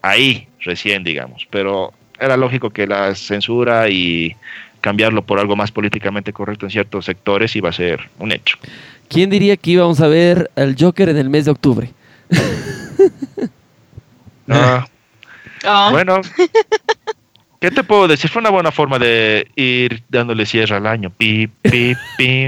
[0.00, 1.46] Ahí recién, digamos.
[1.50, 4.34] Pero era lógico que la censura y
[4.80, 8.56] cambiarlo por algo más políticamente correcto en ciertos sectores iba a ser un hecho.
[9.08, 11.90] ¿Quién diría que íbamos a ver al Joker en el mes de octubre?
[14.48, 14.86] Ah.
[15.64, 15.88] Ah.
[15.90, 16.20] Bueno,
[17.60, 18.30] ¿qué te puedo decir?
[18.30, 21.10] Fue una buena forma de ir dándole cierre al año.
[21.10, 22.46] Pi, pi, pi,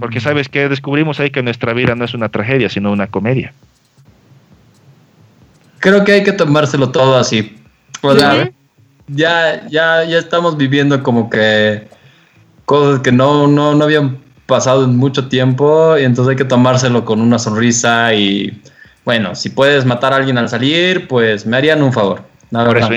[0.00, 3.52] Porque sabes que descubrimos ahí que nuestra vida no es una tragedia, sino una comedia.
[5.80, 7.56] Creo que hay que tomárselo todo así.
[8.00, 8.22] Pues
[9.08, 11.88] ya, ya, ya estamos viviendo como que
[12.64, 17.04] cosas que no, no, no habían pasado en mucho tiempo y entonces hay que tomárselo
[17.04, 18.60] con una sonrisa y
[19.08, 22.24] bueno, si puedes matar a alguien al salir, pues me harían un favor.
[22.50, 22.90] Por eso,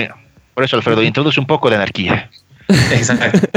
[0.52, 2.28] por eso, Alfredo, introduce un poco de anarquía.
[2.68, 3.48] Exacto.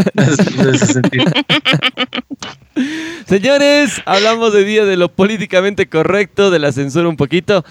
[3.28, 7.66] Señores, hablamos de día de lo políticamente correcto, de la censura un poquito.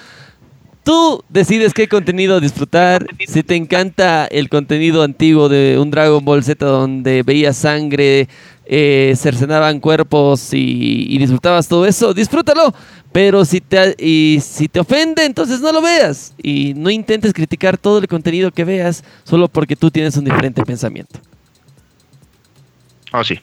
[0.83, 3.07] Tú decides qué contenido disfrutar.
[3.27, 8.29] Si te encanta el contenido antiguo de un Dragon Ball Z donde veías sangre,
[8.67, 12.75] eh, cercenaban cuerpos y, disfrutabas todo eso, disfrútalo.
[13.15, 16.35] Pero si te, y si te ofende, entonces no lo veas.
[16.43, 20.65] Y no intentes criticar todo el contenido que veas solo porque tú tienes un diferente
[20.65, 21.21] pensamiento.
[23.13, 23.39] Ah, sí.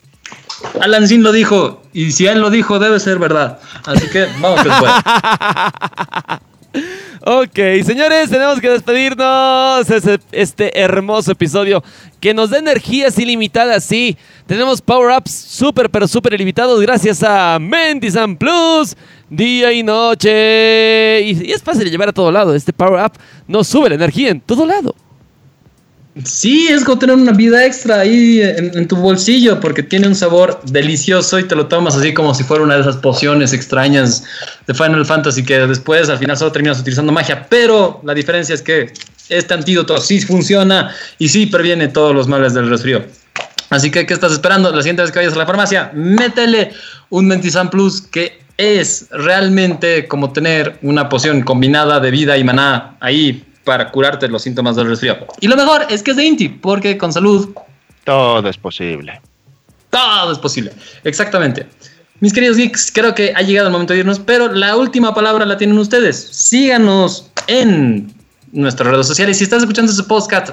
[0.81, 1.83] Alan Sin lo dijo.
[1.93, 3.59] Y si él lo dijo, debe ser verdad.
[3.85, 4.91] Así que vamos después.
[7.23, 9.85] Ok, señores, tenemos que despedirnos.
[10.31, 11.83] Este hermoso episodio
[12.19, 13.83] que nos da energías ilimitadas.
[13.83, 14.17] Sí,
[14.47, 18.95] tenemos power-ups súper, pero súper ilimitados gracias a Mendisan Plus,
[19.31, 21.21] día y noche.
[21.21, 22.53] Y, es fácil de llevar a todo lado.
[22.53, 23.13] Este power-up
[23.47, 24.93] nos sube la energía en todo lado.
[26.25, 30.59] Sí, es como tener una vida extra ahí en, tu bolsillo porque tiene un sabor
[30.65, 34.25] delicioso y te lo tomas así como si fuera una de esas pociones extrañas
[34.67, 37.47] de Final Fantasy que después al final solo terminas utilizando magia.
[37.49, 38.91] Pero la diferencia es que
[39.29, 43.05] este antídoto sí funciona y sí previene todos los males del resfrío.
[43.69, 44.69] Así que, ¿qué estás esperando?
[44.69, 46.73] La siguiente vez que vayas a la farmacia, métele
[47.09, 52.95] un Mentizan Plus que es realmente como tener una poción combinada de vida y maná
[52.99, 55.27] ahí para curarte los síntomas del resfriado.
[55.39, 57.49] Y lo mejor es que es de Inti, porque con salud
[58.03, 59.21] todo es posible.
[59.89, 60.71] Todo es posible.
[61.03, 61.67] Exactamente.
[62.19, 65.45] Mis queridos geeks, creo que ha llegado el momento de irnos, pero la última palabra
[65.45, 66.17] la tienen ustedes.
[66.31, 68.13] Síganos en
[68.51, 69.37] nuestras redes sociales.
[69.37, 70.51] Si estás escuchando este podcast,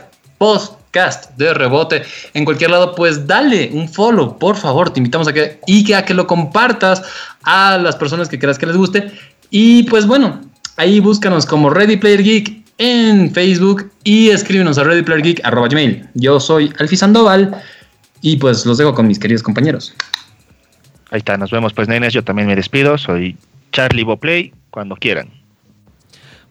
[0.89, 2.03] podcast de rebote
[2.35, 4.91] en cualquier lado, pues dale un follow, por favor.
[4.91, 7.03] Te invitamos a que y que a que lo compartas
[7.45, 9.13] a las personas que creas que les guste.
[9.51, 10.41] Y pues bueno,
[10.77, 16.09] ahí búscanos como Ready Player Geek en Facebook y escríbenos a readyplayergeek.gmail.
[16.15, 17.61] Yo soy Alfi Sandoval
[18.21, 19.95] y pues los dejo con mis queridos compañeros.
[21.11, 23.37] Ahí está, nos vemos pues nenes, yo también me despido, soy
[23.73, 25.38] Charlie Boplay, cuando quieran.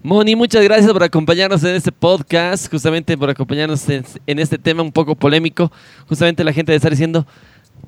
[0.03, 4.91] Moni, muchas gracias por acompañarnos en este podcast, justamente por acompañarnos en, este tema un
[4.91, 5.71] poco polémico.
[6.07, 7.25] Justamente la gente estar diciendo,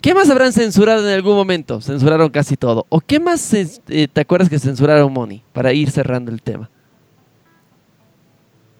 [0.01, 1.81] ¿qué más habrán censurado en algún momento?
[1.81, 2.85] Censuraron casi todo.
[2.89, 5.43] ¿O qué más eh, te acuerdas que censuraron, Moni?
[5.53, 6.69] Para ir cerrando el tema.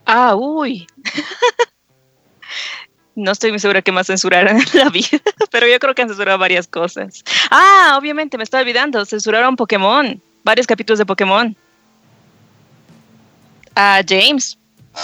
[0.04, 0.86] Ah, uy.
[3.14, 5.20] no estoy muy segura que más censuraron en la vida,
[5.52, 7.22] pero yo creo que han censurado varias cosas.
[7.50, 11.56] Ah, obviamente, me estaba olvidando, censuraron Pokémon, varios capítulos de Pokémon.
[13.74, 14.58] A James,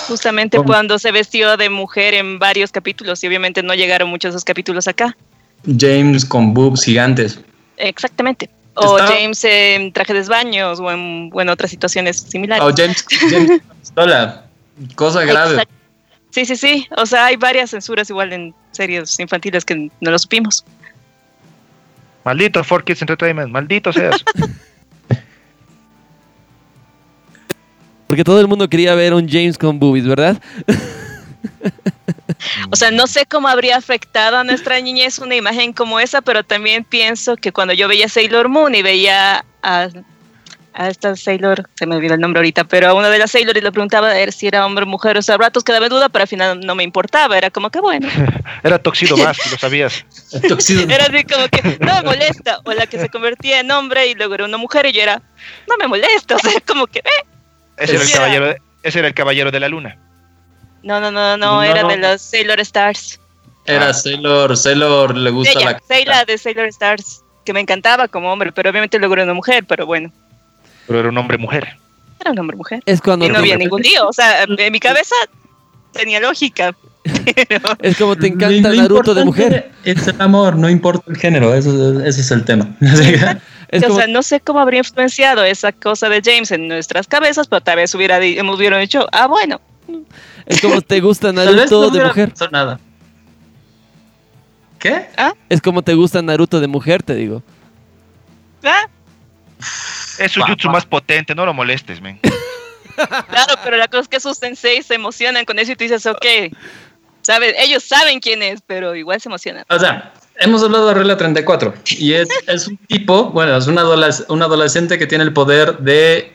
[0.08, 4.36] justamente cuando se vestió de mujer en varios capítulos y obviamente no llegaron muchos de
[4.36, 5.16] esos capítulos acá.
[5.78, 7.40] James con boobs gigantes.
[7.76, 8.50] Exactamente.
[8.74, 12.62] O James en traje de baños o en, otras situaciones similares.
[12.62, 14.44] O James, James con pistola.
[14.94, 15.66] Cosa grave.
[16.30, 16.86] Sí, sí, sí.
[16.98, 20.64] O sea, hay varias censuras igual en series infantiles que no lo supimos.
[22.24, 24.22] Maldito 4Kids Entertainment, maldito seas.
[28.06, 30.40] Porque todo el mundo quería ver un James con boobies, ¿verdad?
[32.70, 36.44] O sea, no sé cómo habría afectado a nuestra niñez una imagen como esa, pero
[36.44, 39.88] también pienso que cuando yo veía Sailor Moon y veía a
[40.76, 43.56] a esta Sailor, se me olvidó el nombre ahorita, pero a una de las Sailor
[43.56, 46.08] y le preguntaba a si era hombre o mujer, o sea, ratos quedaba en duda,
[46.10, 48.08] pero al final no me importaba, era como que bueno.
[48.62, 50.04] era Toxido más, lo sabías.
[50.32, 54.14] Era así como que no me molesta, o la que se convertía en hombre y
[54.14, 55.22] luego era una mujer y yo era,
[55.66, 57.35] no me molesta, o sea, como que, eh.
[57.76, 59.98] Ese era el caballero, ese era el caballero de la luna.
[60.82, 63.20] No, no, no, no, era de los Sailor Stars.
[63.66, 65.80] Era Sailor, Sailor le gusta la...
[65.86, 69.64] Sailor de Sailor Stars, que me encantaba como hombre, pero obviamente luego era una mujer,
[69.66, 70.12] pero bueno.
[70.86, 71.76] Pero era un hombre-mujer.
[72.20, 72.82] Era un hombre-mujer.
[72.86, 74.06] Es cuando y no había ningún lío.
[74.06, 75.14] O sea, en mi cabeza
[75.92, 76.74] tenía lógica.
[77.82, 79.70] Es como te encanta Naruto de mujer.
[79.84, 82.68] Es el amor, no importa el género, eso, ese es el tema.
[83.72, 87.60] o sea, no sé cómo habría influenciado esa cosa de James en nuestras cabezas, pero
[87.60, 89.60] tal vez hubiera, hemos hubieran dicho, ah, bueno.
[90.46, 92.32] Es como te gusta Naruto de mujer.
[92.50, 92.80] Nada.
[94.78, 95.06] ¿Qué?
[95.16, 95.34] ¿Ah?
[95.48, 97.42] Es como te gusta Naruto de mujer, te digo.
[98.62, 98.86] ¿Ah?
[100.18, 102.20] Es su jutsu más potente, no lo molestes, men.
[103.28, 106.06] Claro, pero la cosa es que sus senseis se emocionan con eso y tú dices,
[106.06, 106.24] ok,
[107.20, 107.54] ¿sabes?
[107.58, 109.66] ellos saben quién es, pero igual se emocionan.
[109.68, 113.78] O sea, hemos hablado de Regla 34 y es, es un tipo, bueno, es un,
[114.42, 116.32] adolescente que tiene el poder de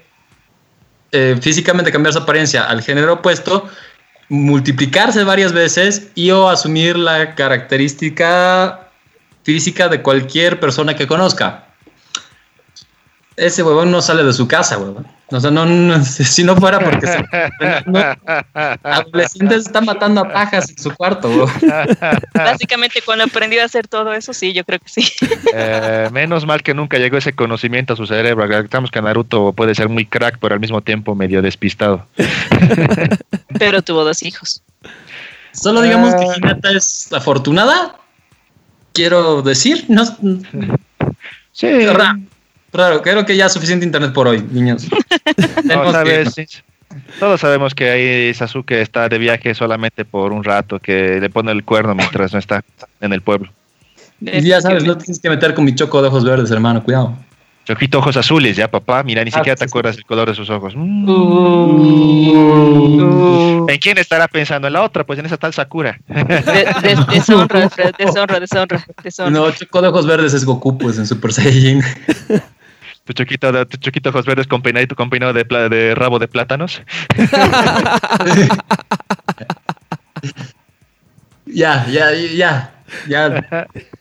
[1.12, 3.68] eh, físicamente cambiar su apariencia al género opuesto,
[4.30, 8.88] multiplicarse varias veces y o asumir la característica
[9.44, 11.71] física de cualquier persona que conozca
[13.38, 15.08] ese huevón no sale de su casa, huevón.
[15.32, 15.66] O sea, no,
[16.04, 17.26] si no fuera porque se,
[18.84, 21.30] adolescentes están matando a pajas en su cuarto.
[21.30, 21.52] Huevón.
[22.34, 25.02] Básicamente, cuando aprendí a hacer todo eso, sí, yo creo que sí.
[25.54, 28.46] Eh, menos mal que nunca llegó ese conocimiento a su cerebro.
[28.60, 32.08] Estamos que Naruto puede ser muy crack, pero al mismo tiempo medio despistado.
[33.60, 34.62] Pero tuvo dos hijos.
[35.52, 36.34] Solo digamos que ah.
[36.38, 37.98] Hinata es afortunada.
[38.94, 40.06] Quiero decir, no.
[41.52, 41.68] Sí.
[42.72, 44.88] Claro, creo que ya es suficiente internet por hoy, niños.
[47.20, 51.52] Todos sabemos que ahí Sasuke está de viaje solamente por un rato, que le pone
[51.52, 52.64] el cuerno mientras no está
[53.00, 53.50] en el pueblo.
[54.22, 57.16] Y ya sabes, no tienes que meter con mi choco de ojos verdes, hermano, cuidado.
[57.66, 60.50] Choquito ojos azules, ya papá, mira, ni ah, siquiera te acuerdas el color de sus
[60.50, 60.74] ojos.
[60.76, 61.10] Mm.
[61.10, 62.52] Uh.
[63.70, 64.68] ¿En quién estará pensando?
[64.68, 66.00] En la otra, pues en esa tal Sakura.
[66.08, 67.70] deshonra,
[68.00, 69.32] deshonra, deshonra, deshonra.
[69.32, 71.82] No, choco de ojos verdes es Goku, pues en Super Saiyan.
[73.14, 76.82] tu choquito, tu choquito ojos verdes con peinadito con peinado de, de rabo de plátanos.
[81.46, 82.74] ya, ya, ya.
[83.08, 83.48] Ya,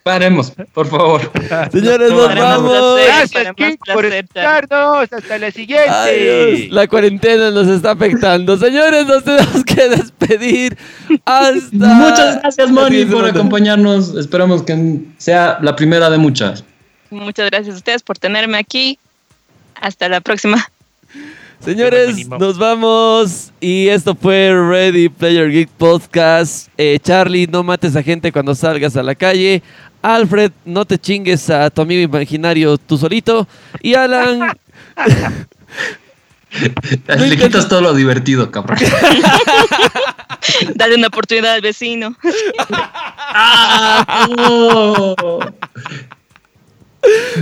[0.03, 1.31] paremos, por favor.
[1.71, 2.99] Señores, nos vamos.
[3.07, 3.55] Gracias,
[3.95, 5.13] por escucharnos.
[5.13, 6.69] Hasta la siguiente.
[6.71, 8.57] la cuarentena nos está afectando.
[8.57, 10.77] Señores, nos tenemos que despedir.
[11.25, 11.71] Hasta.
[11.73, 14.17] Muchas gracias, Moni, por acompañarnos.
[14.17, 16.65] Esperamos que sea la primera de muchas.
[17.11, 18.99] Muchas gracias a ustedes por tenerme aquí.
[19.75, 20.71] Hasta la próxima.
[21.61, 23.53] Señores, nos vamos.
[23.61, 26.69] Y esto fue Ready Player Geek Podcast.
[26.79, 29.63] Eh, Charlie, no mates a gente cuando salgas a la calle.
[30.03, 33.47] Alfred, no te chingues a tu amigo imaginario tú solito.
[33.83, 34.57] Y Alan.
[37.07, 38.79] Le quitas todo lo divertido, cabrón.
[40.75, 42.17] Dale una oportunidad al vecino.
[42.69, 44.17] ¡Ah!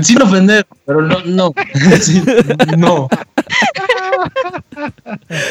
[0.02, 1.54] Sin ofender, pero no, no.
[2.76, 3.09] no.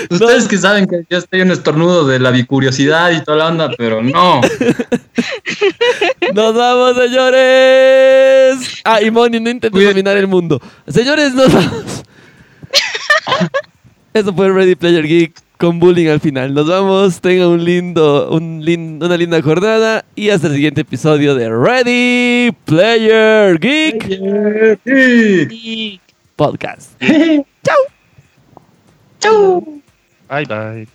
[0.10, 3.72] Ustedes que saben que yo estoy un estornudo de la bicuriosidad y toda la onda,
[3.78, 4.42] pero no.
[6.34, 8.82] Nos vamos, señores.
[8.84, 10.62] Ah, y Moni, no intentes dominar el mundo.
[10.88, 12.04] Señores, nos vamos.
[14.14, 16.54] Eso fue Ready Player Geek con bullying al final.
[16.54, 18.58] Nos vamos, tengan un lindo, un
[19.02, 24.08] una linda jornada y hasta el siguiente episodio de Ready Player Geek,
[24.86, 26.02] Geek.
[26.36, 26.92] Podcast.
[27.64, 27.82] Chau.
[29.20, 29.82] Chau.
[30.30, 30.88] Bye bye.